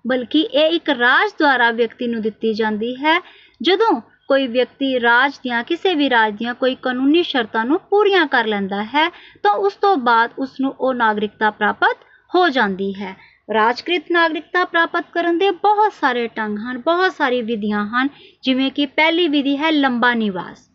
ਬਲਕਿ 0.08 0.40
ਇਹ 0.42 0.72
ਇੱਕ 0.72 0.90
ਰਾਜ 0.90 1.32
ਦੁਆਰਾ 1.40 1.72
ਵਿਅਕਤੀ 1.72 2.08
ਨੂੰ 2.08 2.22
ਦਿੱਤੀ 2.22 2.54
ਜਾਂਦੀ 2.54 2.96
ਹੈ, 2.96 3.20
ਜਦੋਂ 3.62 4.02
ਕੋਈ 4.28 4.48
ਵਿਅਕਤੀ 4.48 5.00
ਰਾਜ 5.00 5.38
ਦੀਆਂ, 5.44 5.64
ਕਿਸੇ 5.64 5.94
ਵੀ 5.96 6.10
ਰਾਜ 6.10 6.34
ਦੀਆਂ 6.34 6.54
ਕੋਈ 6.54 6.76
ਕਾਨੂੰਨੀ 6.76 7.24
ਸ਼ਰਤਾਂ 7.24 7.66
ਨੂੰ 7.66 7.80
ਪੂਰੀਆਂ 7.80 8.26
ਕਰ 8.28 8.46
ਲੈਂਦਾ 8.46 8.84
ਹੈ, 8.84 9.10
ਤਾਂ 9.44 9.52
ਉਸ 9.52 9.74
ਤੋਂ 9.74 9.96
ਬਾਅਦ 9.98 10.32
ਉਸ 10.40 10.60
ਨੂੰ 10.62 10.76
ਉਹ 10.80 10.94
ਨਾਗਰਿਕਤਾ 10.94 11.52
ਪ੍ਰਾਪਤ 11.52 11.98
ਹੋ 12.36 12.50
ਜਾਂਦੀ 12.50 12.94
ਹੈ। 12.94 13.16
ਰਾਜਕ੍ਰਿਤ 13.54 14.06
ਨਾਗਰਿਕਤਾ 14.12 14.64
ਪ੍ਰਾਪਤ 14.66 15.06
ਕਰਨ 15.14 15.38
ਦੇ 15.38 15.52
ਬਹੁਤ 15.52 15.94
ਸਾਰੇ 15.94 16.28
ਢੰਗ 16.28 16.58
ਹਨ, 16.60 16.78
ਬਹੁਤ 16.78 17.14
ਸਾਰੀ 17.14 17.42
ਵਿਧੀਆਂ 17.42 17.86
ਹਨ, 17.86 18.10
ਜਿਵੇਂ 18.44 18.72
ਕਿ 18.72 18.86
ਪਹਿਲੀ 18.86 19.28
ਵਿਧੀ 19.28 19.58
ਹੈ 19.58 19.72
ਲੰਬਾ 19.72 20.14
ਨਿਵਾਸ। 20.14 20.70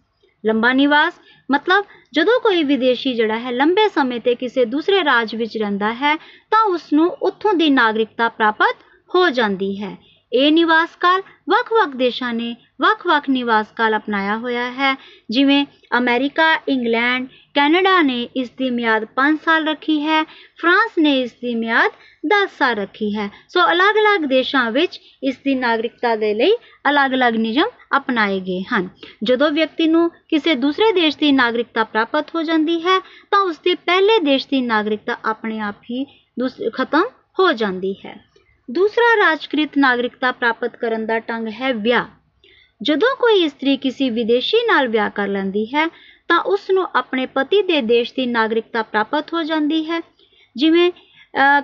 ਲੰਬਾ 0.47 0.73
ਨਿਵਾਸ 0.73 1.13
ਮਤਲਬ 1.51 1.85
ਜਦੋਂ 2.13 2.41
ਕੋਈ 2.41 2.63
ਵਿਦੇਸ਼ੀ 2.65 3.13
ਜਿਹੜਾ 3.15 3.39
ਹੈ 3.39 3.51
ਲੰਬੇ 3.51 3.89
ਸਮੇਂ 3.89 4.21
ਤੇ 4.21 4.35
ਕਿਸੇ 4.35 4.65
ਦੂਸਰੇ 4.65 5.05
ਰਾਜ 5.05 5.35
ਵਿੱਚ 5.35 5.57
ਰਹਿੰਦਾ 5.59 5.93
ਹੈ, 5.95 6.17
ਤਾਂ 6.51 6.65
ਉਸ 6.65 6.93
ਨੂੰ 6.93 7.11
ਉੱਥੋਂ 7.23 7.55
ਦੀ 7.55 7.71
ਨਾਗਰਿਕਤਾ 7.71 8.29
ਪ੍ਰਾਪਤ 8.29 8.77
ਹੋ 9.15 9.29
ਜਾਂਦੀ 9.31 9.77
ਹੈ। 9.83 9.97
ਇਹ 10.33 10.53
ਨਿਵਾਸ 10.53 10.95
ਕਾਲ 11.01 11.23
ਵੱਖ-ਵੱਖ 11.49 11.97
ਦੇਸ਼ਾਂ 11.97 12.33
ਨੇ 12.35 12.55
ਵੱਖ-ਵੱਖ 12.81 13.29
ਨਿਵਾਸ 13.31 13.73
ਕਾਲ 13.77 13.97
ਅਪਣਾਇਆ 13.97 14.37
ਹੋਇਆ 14.37 14.71
ਹੈ। 14.71 14.95
ਜਿਵੇਂ 15.31 15.65
ਅਮਰੀਕਾ, 15.99 16.55
ਇੰਗਲੈਂਡ, 16.69 17.27
ਕੈਨੇਡਾ 17.55 18.01
ਨੇ 18.03 18.23
ਇਸ 18.37 18.51
ਦੀ 18.51 18.71
ਮਿਆਦ 18.71 19.05
5 19.15 19.37
ਸਾਲ 19.45 19.69
ਰੱਖੀ 19.69 20.01
ਹੈ। 20.01 20.23
ਫਰਾਂਸ 20.61 20.99
ਨੇ 20.99 21.21
ਇਸ 21.21 21.33
ਦੀ 21.33 21.55
ਮਿਆਦ 21.55 21.93
10 22.27 22.57
ਸਾਲ 22.59 22.75
ਰੱਖੀ 22.77 23.15
ਹੈ। 23.17 23.29
ਸੋ 23.49 23.67
ਅਲੱਗ-ਅਲੱਗ 23.73 24.25
ਦੇਸ਼ਾਂ 24.29 24.71
ਵਿੱਚ 24.71 25.01
ਇਸ 25.23 25.37
ਦੀ 25.37 25.55
ਨਾਗਰਿਕਤਾ 25.55 26.15
ਦੇ 26.17 26.33
ਲਈ 26.35 26.57
ਅਲੱਗ-ਅਲੱਗ 26.91 27.37
ਨਿਯਮ 27.37 27.69
ਅਪਣਾਏ 27.97 28.41
ਗਏ 28.41 28.63
ਹਨ। 28.63 28.89
ਜਦੋਂ 29.25 29.51
ਵਿਅਕਤੀ 29.51 29.89
ਨੂੰ 29.89 30.11
ਕਿਸੇ 30.31 30.55
ਦੂਸਰੇ 30.55 30.93
ਦੇਸ਼ 30.93 31.19
ਦੀ 31.19 31.33
ਨਾਗਰਿਕਤਾ 31.33 31.85
ਪ੍ਰਾਪਤ 31.85 32.35
ਹੋ 32.35 32.43
ਜਾਂਦੀ 32.43 32.81
ਹੈ, 32.81 32.99
ਤਾਂ 33.31 33.41
ਉਸ 33.41 33.59
ਦੇ 33.59 33.75
ਪਹਿਲੇ 33.75 34.19
ਦੇਸ਼ 34.21 34.49
ਦੀ 34.49 34.61
ਨਾਗਰਿਕਤਾ 34.61 35.17
ਆਪਣੇ 35.25 35.61
ਆਪ 35.61 35.83
ਹੀ 35.91 36.05
ਖਤਮ 36.75 37.05
ਹੋ 37.39 37.53
ਜਾਂਦੀ 37.53 37.95
ਹੈ। 38.07 38.32
ਦੂਸਰਾ 38.69 39.17
ਰਾਜਕ੍ਰਿਤ 39.17 39.77
ਨਾਗਰਿਕਤਾ 39.79 40.31
ਪ੍ਰਾਪਤ 40.33 40.77
ਕਰਨ 40.77 41.07
ਦਾ 41.07 41.19
ਢੰਗ 41.19 41.49
ਹੈ 41.61 41.73
ਵਿਆਹ। 41.73 42.05
ਜਦੋਂ 42.81 43.15
ਕੋਈ 43.17 43.43
ਇਸਤਰੀ 43.45 43.77
ਕਿਸੇ 43.77 44.09
ਵਿਦੇਸ਼ੀ 44.11 44.67
ਨਾਲ 44.67 44.89
ਵਿਆਹ 44.89 45.11
ਕਰ 45.11 45.29
ਲੈਂਦੀ 45.29 45.65
ਹੈ, 45.75 45.87
ਤਾਂ 46.29 46.39
ਉਸ 46.47 46.71
ਨੂੰ 46.71 46.87
ਆਪਣੇ 46.97 47.27
ਪਤੀ 47.27 47.63
ਦੇ 47.63 47.81
ਦੇਸ਼ 47.83 48.13
ਦੀ 48.15 48.27
ਨਾਗਰਿਕਤਾ 48.27 48.83
ਪ੍ਰਾਪਤ 48.83 49.33
ਹੋ 49.35 49.43
ਜਾਂਦੀ 49.43 49.85
ਹੈ। 49.91 50.01
ਜਿਵੇਂ 50.57 50.91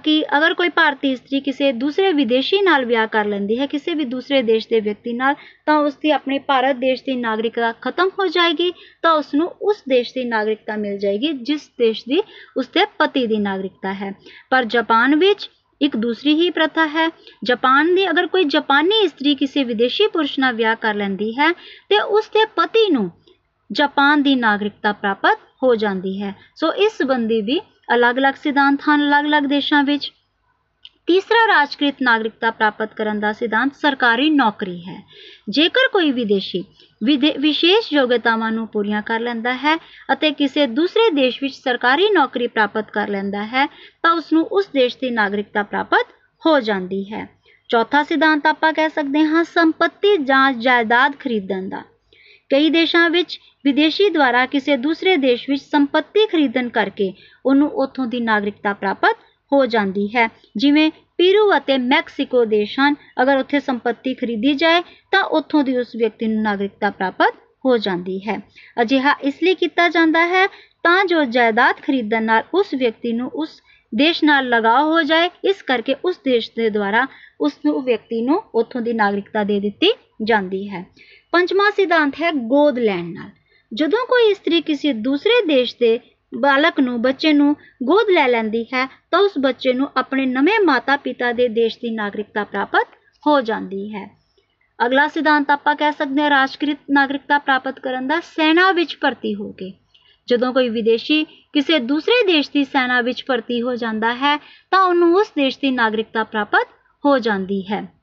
ਕਿ 0.04 0.22
ਅਗਰ 0.36 0.54
ਕੋਈ 0.54 0.68
ਭਾਰਤੀ 0.68 1.10
ਇਸਤਰੀ 1.12 1.40
ਕਿਸੇ 1.40 1.70
ਦੂਸਰੇ 1.72 2.12
ਵਿਦੇਸ਼ੀ 2.12 2.60
ਨਾਲ 2.62 2.84
ਵਿਆਹ 2.84 3.06
ਕਰ 3.06 3.24
ਲੈਂਦੀ 3.24 3.58
ਹੈ, 3.58 3.66
ਕਿਸੇ 3.66 3.94
ਵੀ 3.94 4.04
ਦੂਸਰੇ 4.04 4.42
ਦੇਸ਼ 4.42 4.68
ਦੇ 4.68 4.80
ਵਿਅਕਤੀ 4.80 5.12
ਨਾਲ, 5.12 5.34
ਤਾਂ 5.66 5.76
ਉਸ 5.78 5.96
ਦੀ 5.96 6.10
ਆਪਣੇ 6.10 6.38
ਭਾਰਤ 6.38 6.76
ਦੇਸ਼ 6.76 7.02
ਦੀ 7.02 7.16
ਨਾਗਰਿਕਤਾ 7.16 7.72
ਖਤਮ 7.80 8.08
ਹੋ 8.18 8.26
ਜਾਏਗੀ, 8.26 8.72
ਤਾਂ 9.02 9.12
ਉਸ 9.12 9.34
ਨੂੰ 9.34 9.48
ਉਸ 9.62 9.82
ਦੇਸ਼ 9.88 10.12
ਦੀ 10.14 10.24
ਨਾਗਰਿਕਤਾ 10.24 10.76
ਮਿਲ 10.76 10.98
ਜਾਏਗੀ, 10.98 11.32
ਜਿਸ 11.32 11.68
ਦੇਸ਼ 11.78 12.02
ਦੀ 12.08 12.22
ਉਸ 12.56 12.68
ਦੇ 12.68 12.84
ਪਤੀ 12.98 13.26
ਦੀ 13.26 13.38
ਨਾਗਰਿਕਤਾ 13.38 13.92
ਹੈ। 13.94 14.12
ਪਰ 14.50 14.64
ਜਾਪਾਨ 14.64 15.16
ਵਿੱਚ 15.16 15.50
ਇੱਕ 15.80 15.96
ਦੂਸਰੀ 15.96 16.34
ਹੀ 16.34 16.48
ਪ੍ਰਥਾ 16.50 16.86
ਹੈ। 16.86 17.08
ਜਾਪਾਨ 17.44 17.94
ਦੀ 17.94 18.08
ਅਗਰ 18.10 18.26
ਕੋਈ 18.26 18.44
ਜਾਪਾਨੀ 18.44 18.98
ਇਸਤਰੀ 19.04 19.34
ਕਿਸੇ 19.34 19.64
ਵਿਦੇਸ਼ੀ 19.64 20.06
ਪੁਰਸ਼ 20.06 20.38
ਨਾਲ 20.38 20.54
ਵਿਆਹ 20.54 20.76
ਕਰ 20.76 20.94
ਲੈਂਦੀ 20.94 21.32
ਹੈ, 21.38 21.52
ਤੇ 21.90 22.00
ਉਸ 22.00 22.28
ਦੇ 22.28 22.44
ਪਤੀ 22.56 22.88
ਨੂੰ 22.90 23.10
ਜਾਪਾਨ 23.70 24.22
ਦੀ 24.22 24.34
ਨਾਗਰਿਕਤਾ 24.34 24.92
ਪ੍ਰਾਪਤ 24.92 25.38
ਹੋ 25.62 25.74
ਜਾਂਦੀ 25.74 26.20
ਹੈ। 26.22 26.34
ਸੋ 26.54 26.72
ਇਸ 26.74 26.98
ਸੰਬੰਧੀ 26.98 27.40
ਵੀ 27.42 27.60
ਅਲੱਗ-ਅਲੱਗ 27.94 28.34
ਸਿਧਾਂਤ 28.34 28.80
ਹਨ 28.80 29.02
ਅਲੱਗ-ਅਲੱਗ 29.02 29.42
ਦੇਸ਼ਾਂ 29.42 29.82
ਵਿੱਚ 29.84 30.10
ਤੀਸਰਾ 31.08 31.46
ਰਾਜਕ੍ਰਿਤ 31.46 32.02
ਨਾਗਰਿਕਤਾ 32.02 32.50
ਪ੍ਰਾਪਤ 32.50 32.92
ਕਰਨ 32.94 33.20
ਦਾ 33.20 33.32
ਸਿਧਾਂਤ 33.32 33.74
ਸਰਕਾਰੀ 33.74 34.28
ਨੌਕਰੀ 34.30 34.80
ਹੈ। 34.80 34.96
ਜੇਕਰ 35.50 35.88
ਕੋਈ 35.92 36.10
ਵਿਦੇਸ਼ੀ 36.12 36.62
ਵਿਸ਼ੇਸ਼ 37.38 37.92
ਯੋਗਤਾਵਾਂ 37.92 38.50
ਨੂੰ 38.52 38.66
ਪੂਰੀਆਂ 38.68 39.00
ਕਰ 39.02 39.20
ਲੈਂਦਾ 39.20 39.54
ਹੈ 39.54 39.74
ਅਤੇ 40.12 40.30
ਕਿਸੇ 40.30 40.66
ਦੂਸਰੇ 40.68 41.08
ਦੇਸ਼ 41.10 41.38
ਵਿੱਚ 41.42 41.54
ਸਰਕਾਰੀ 41.54 42.08
ਨੌਕਰੀ 42.10 42.46
ਪ੍ਰਾਪਤ 42.46 42.90
ਕਰ 42.90 43.08
ਲੈਂਦਾ 43.08 43.44
ਹੈ, 43.44 43.66
ਤਾਂ 44.02 44.12
ਉਸ 44.12 44.32
ਨੂੰ 44.32 44.44
ਉਸ 44.52 44.68
ਦੇਸ਼ 44.72 44.96
ਦੀ 45.00 45.10
ਨਾਗਰਿਕਤਾ 45.10 45.62
ਪ੍ਰਾਪਤ 45.62 46.12
ਹੋ 46.42 46.58
ਜਾਂਦੀ 46.60 47.04
ਹੈ। 47.12 47.26
ਚੌਥਾ 47.70 48.02
ਸਿਧਾਂਤ 48.02 48.46
ਆਪਾਂ 48.46 48.72
ਕਹਿ 48.72 48.88
ਸਕਦੇ 48.88 49.24
ਹਾਂ, 49.24 49.44
ਸੰਪਤੀ 49.44 50.16
ਜਾਂ 50.16 50.52
ਜਾਇਦਾਦ 50.52 51.16
ਖਰੀਦਣ 51.20 51.68
ਦਾ। 51.68 51.82
ਕਈ 52.50 52.68
ਦੇਸ਼ਾਂ 52.70 53.08
ਵਿੱਚ 53.10 53.38
ਵਿਦੇਸ਼ੀ 53.64 54.08
ਦੁਆਰਾ 54.10 54.44
ਕਿਸੇ 54.46 54.76
ਦੂਸਰੇ 54.76 55.16
ਦੇਸ਼ 55.16 55.48
ਵਿੱਚ 55.50 55.62
ਸੰਪਤੀ 55.62 56.26
ਖਰੀਦਣ 56.26 56.68
ਕਰਕੇ 56.68 57.12
ਉਹਨੂੰ 57.46 57.68
ਉੱਥੋਂ 57.76 58.06
ਦੀ 58.06 58.20
ਨਾਗਰਿਕਤਾ 58.20 58.72
ਪ੍ਰਾਪਤ 58.74 59.16
ਹੋ 59.52 59.66
ਜਾਂਦੀ 59.66 60.08
ਹੈ। 60.16 60.28
ਜਿਵੇਂ 60.56 60.90
ਪੀਰੂ 61.16 61.56
ਅਤੇ 61.56 61.78
ਮੈਕਸੀਕੋ 61.78 62.44
ਦੇਸ਼ 62.44 62.78
ਹਨ 62.80 62.94
ਅਗਰ 63.22 63.36
ਉੱਥੇ 63.36 63.60
ਸੰਪਤੀ 63.60 64.14
ਖਰੀਦੀ 64.14 64.54
ਜਾਏ, 64.54 64.82
ਤਾਂ 65.10 65.22
ਉੱਥੋਂ 65.22 65.64
ਦੀ 65.64 65.76
ਉਸ 65.76 65.96
ਵਿਅਕਤੀ 65.96 66.26
ਨੂੰ 66.26 66.42
ਨਾਗਰਿਕਤਾ 66.42 66.90
ਪ੍ਰਾਪਤ 66.90 67.34
ਹੋ 67.64 67.76
ਜਾਂਦੀ 67.78 68.18
ਹੈ। 68.28 68.38
ਅਜਿਹਾ 68.82 69.14
ਇਸ 69.22 69.42
ਲਈ 69.42 69.54
ਕੀਤਾ 69.54 69.88
ਜਾਂਦਾ 69.88 70.26
ਹੈ 70.26 70.46
ਤਾਂ 70.82 71.04
ਜੋ 71.04 71.24
ਜਾਇਦਾਦ 71.24 71.80
ਖਰੀਦਣ 71.82 72.22
ਨਾਲ 72.22 72.42
ਉਸ 72.54 72.74
ਵਿਅਕਤੀ 72.74 73.12
ਨੂੰ 73.12 73.30
ਉਸ 73.34 73.62
ਦੇਸ਼ 73.94 74.24
ਨਾਲ 74.24 74.48
ਲਗਾਅ 74.48 74.82
ਹੋ 74.82 75.02
ਜਾਏ। 75.02 75.30
ਇਸ 75.44 75.62
ਕਰਕੇ 75.62 75.94
ਉਸ 76.04 76.20
ਦੇਸ਼ 76.24 76.50
ਦੇ 76.56 76.70
ਦੁਆਰਾ 76.70 77.06
ਉਸ 77.40 77.52
ਨੂੰ 77.66 77.82
ਵਿਅਕਤੀ 77.84 78.20
ਨੂੰ 78.22 78.42
ਉੱਥੋਂ 78.54 78.80
ਦੀ 78.80 78.92
ਨਾਗਰਿਕਤਾ 78.92 79.44
ਦੇ 79.44 79.60
ਦਿੱਤੀ 79.60 79.92
ਜਾਂਦੀ 80.24 80.68
ਹੈ। 80.68 80.84
ਪੰਜਵਾਂ 81.32 81.70
ਸਿਧਾਂਤ 81.70 82.14
ਹੈ 82.22 82.32
ਗੋਦ 82.32 82.78
ਲੈਣ 82.78 83.04
ਨਾਲ। 83.04 83.30
ਜਦੋਂ 83.72 83.98
ਕੋਈ 83.98 84.30
ਇਸਤਰੀ 84.30 84.60
ਕਿਸੇ 84.60 84.92
ਦੂਸਰੇ 84.92 85.46
ਦੇਸ਼ 85.46 85.74
ਦੇ 85.80 86.00
ਬਾਲਕ 86.34 86.80
ਨੂੰ, 86.80 87.02
ਬੱਚੇ 87.02 87.32
ਨੂੰ 87.32 87.56
ਗੋਦ 87.82 88.10
ਲੈ 88.10 88.28
ਲੈਂਦੀ 88.28 88.64
ਹੈ, 88.74 88.86
ਤਾਂ 89.10 89.20
ਉਸ 89.20 89.32
ਬੱਚੇ 89.38 89.72
ਨੂੰ 89.72 89.90
ਆਪਣੇ 89.96 90.26
ਨਵੇਂ 90.26 90.60
ਮਾਤਾ-ਪਿਤਾ 90.60 91.32
ਦੇ 91.32 91.48
ਦੇਸ਼ 91.48 91.78
ਦੀ 91.78 91.90
ਨਾਗਰਿਕਤਾ 91.90 92.44
ਪ੍ਰਾਪਤ 92.44 92.86
ਹੋ 93.26 93.40
ਜਾਂਦੀ 93.40 93.94
ਹੈ। 93.94 94.18
ਅਗਲਾ 94.86 95.08
ਸਿਧਾਂਤ 95.08 95.50
ਆਪਾਂ 95.50 95.76
ਕਹਿ 95.76 95.92
ਸਕਦੇ 95.92 96.22
ਹਾਂ 96.22 96.30
ਰਾਜਕ੍ਰਿਤ 96.30 96.78
ਨਾਗਰਿਕਤਾ 96.90 97.38
ਪ੍ਰਾਪਤ 97.38 97.80
ਕਰਨ 97.80 98.08
ਦਾ 98.08 98.20
ਸੈਨਾ 98.20 98.72
ਵਿੱਚ 98.72 98.98
ਭਰਤੀ 99.00 99.34
ਹੋ 99.34 99.52
ਕੇ। 99.52 99.72
ਜਦੋਂ 100.28 100.52
ਕੋਈ 100.52 100.68
ਵਿਦੇਸ਼ੀ 100.68 101.24
ਕਿਸੇ 101.24 101.78
ਦੂਸਰੇ 101.78 102.26
ਦੇਸ਼ 102.26 102.50
ਦੀ 102.50 102.64
ਸੈਨਾ 102.64 103.00
ਵਿੱਚ 103.00 103.24
ਭਰਤੀ 103.28 103.62
ਹੋ 103.62 103.74
ਜਾਂਦਾ 103.74 104.14
ਹੈ, 104.14 104.36
ਤਾਂ 104.70 104.80
ਉਹਨੂੰ 104.80 105.14
ਉਸ 105.14 105.32
ਦੇਸ਼ 105.36 105.58
ਦੀ 105.58 105.70
ਨਾਗਰਿਕਤਾ 105.70 106.24
ਪ੍ਰਾਪਤ 106.24 106.68
ਹੋ 107.04 107.18
ਜਾਂਦੀ 107.18 107.62
ਹੈ। 107.72 107.97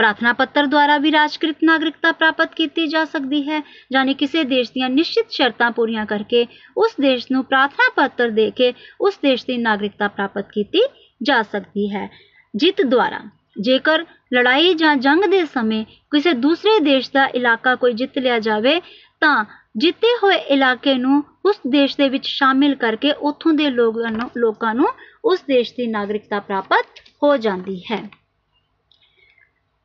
ਪ੍ਰਾਰਥਨਾ 0.00 0.32
ਪੱਤਰ 0.32 0.66
ਦੁਆਰਾ 0.66 0.96
ਵੀ 0.98 1.10
ਰਾਜਕ੍ਰਿਤ 1.12 1.56
ਨਾਗਰਿਕਤਾ 1.64 2.10
ਪ੍ਰਾਪਤ 2.12 2.54
ਕੀਤੀ 2.54 2.86
ਜਾ 2.86 3.04
ਸਕਦੀ 3.04 3.40
ਹੈ, 3.48 3.60
ਯਾਨੀ 3.92 4.12
ਕਿਸੇ 4.14 4.42
ਦੇਸ਼ 4.44 4.70
ਦੀਆਂ 4.72 4.88
ਨਿਸ਼ਚਿਤ 4.90 5.30
ਸ਼ਰਤਾਂ 5.30 5.70
ਪੂਰੀਆਂ 5.70 6.04
ਕਰਕੇ 6.06 6.46
ਉਸ 6.76 6.94
ਦੇਸ਼ 7.00 7.26
ਨੂੰ 7.32 7.42
ਪ੍ਰਾਰਥਨਾ 7.44 7.88
ਪੱਤਰ 7.96 8.30
ਦੇ 8.30 8.50
ਕੇ 8.50 8.72
ਉਸ 9.00 9.18
ਦੇਸ਼ 9.22 9.44
ਦੀ 9.46 9.56
ਨਾਗਰਿਕਤਾ 9.58 10.08
ਪ੍ਰਾਪਤ 10.08 10.48
ਕੀਤੀ 10.52 10.82
ਜਾ 11.20 11.42
ਸਕਦੀ 11.42 11.88
ਹੈ। 11.90 12.08
ਜਿੱਤ 12.54 12.80
ਦੁਆਰਾ 12.84 13.20
ਜੇਕਰ 13.60 14.04
ਲੜਾਈ 14.34 14.72
ਜਾਂ 14.74 14.94
ਜੰਗ 14.98 15.24
ਦੇ 15.30 15.44
ਸਮੇਂ 15.46 15.84
ਕਿਸੇ 16.12 16.32
ਦੂਸਰੇ 16.36 16.78
ਦੇਸ਼ 16.80 17.10
ਦਾ 17.14 17.26
ਇਲਾਕਾ 17.34 17.74
ਕੋਈ 17.74 17.92
ਜਿੱਤ 17.92 18.18
ਲਿਆ 18.18 18.38
ਜਾਵੇ, 18.38 18.80
ਤਾਂ 19.22 19.44
ਜਿੱਤੇ 19.76 20.14
ਹੋਏ 20.22 20.36
ਇਲਾਕੇ 20.50 20.94
ਨੂੰ 20.94 21.22
ਉਸ 21.46 21.60
ਦੇਸ਼ 21.66 21.96
ਦੇ 21.96 22.08
ਵਿੱਚ 22.08 22.26
ਸ਼ਾਮਿਲ 22.26 22.74
ਕਰਕੇ 22.76 23.12
ਉੱਥੋਂ 23.22 23.52
ਦੇ 23.52 23.68
ਲੋਕਾਂ 23.70 24.10
ਨੂੰ 24.12 24.30
ਲੋਕਾਂ 24.36 24.74
ਨੂੰ 24.74 24.88
ਉਸ 25.24 25.42
ਦੇਸ਼ 25.48 25.74
ਦੀ 25.74 25.86
ਨਾਗਰਿਕਤਾ 25.88 26.40
ਪ੍ਰਾਪਤ 26.40 27.00
ਹੋ 27.22 27.36
ਜਾਂਦੀ 27.36 27.80
ਹੈ। 27.92 28.00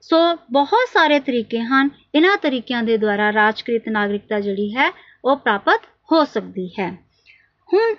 ਸੋ 0.09 0.17
ਬਹੁਤ 0.51 0.89
ਸਾਰੇ 0.93 1.19
ਤਰੀਕੇ 1.19 1.59
ਹਨ, 1.59 1.89
ਇਹਨਾਂ 2.15 2.37
ਤਰੀਕਿਆਂ 2.37 2.83
ਦੇ 2.83 2.97
ਦੁਆਰਾ 2.97 3.33
ਰਾਜਕ੍ਰਿਤ 3.33 3.83
ਨਾਗਰਿਕਤਾ 3.89 4.39
ਜਿਹੜੀ 4.39 4.75
ਹੈ, 4.75 4.91
ਉਹ 5.25 5.37
ਪ੍ਰਾਪਤ 5.37 5.81
ਹੋ 6.11 6.23
ਸਕਦੀ 6.25 6.67
ਹੈ। 6.79 6.91
ਹੁਣ 7.73 7.95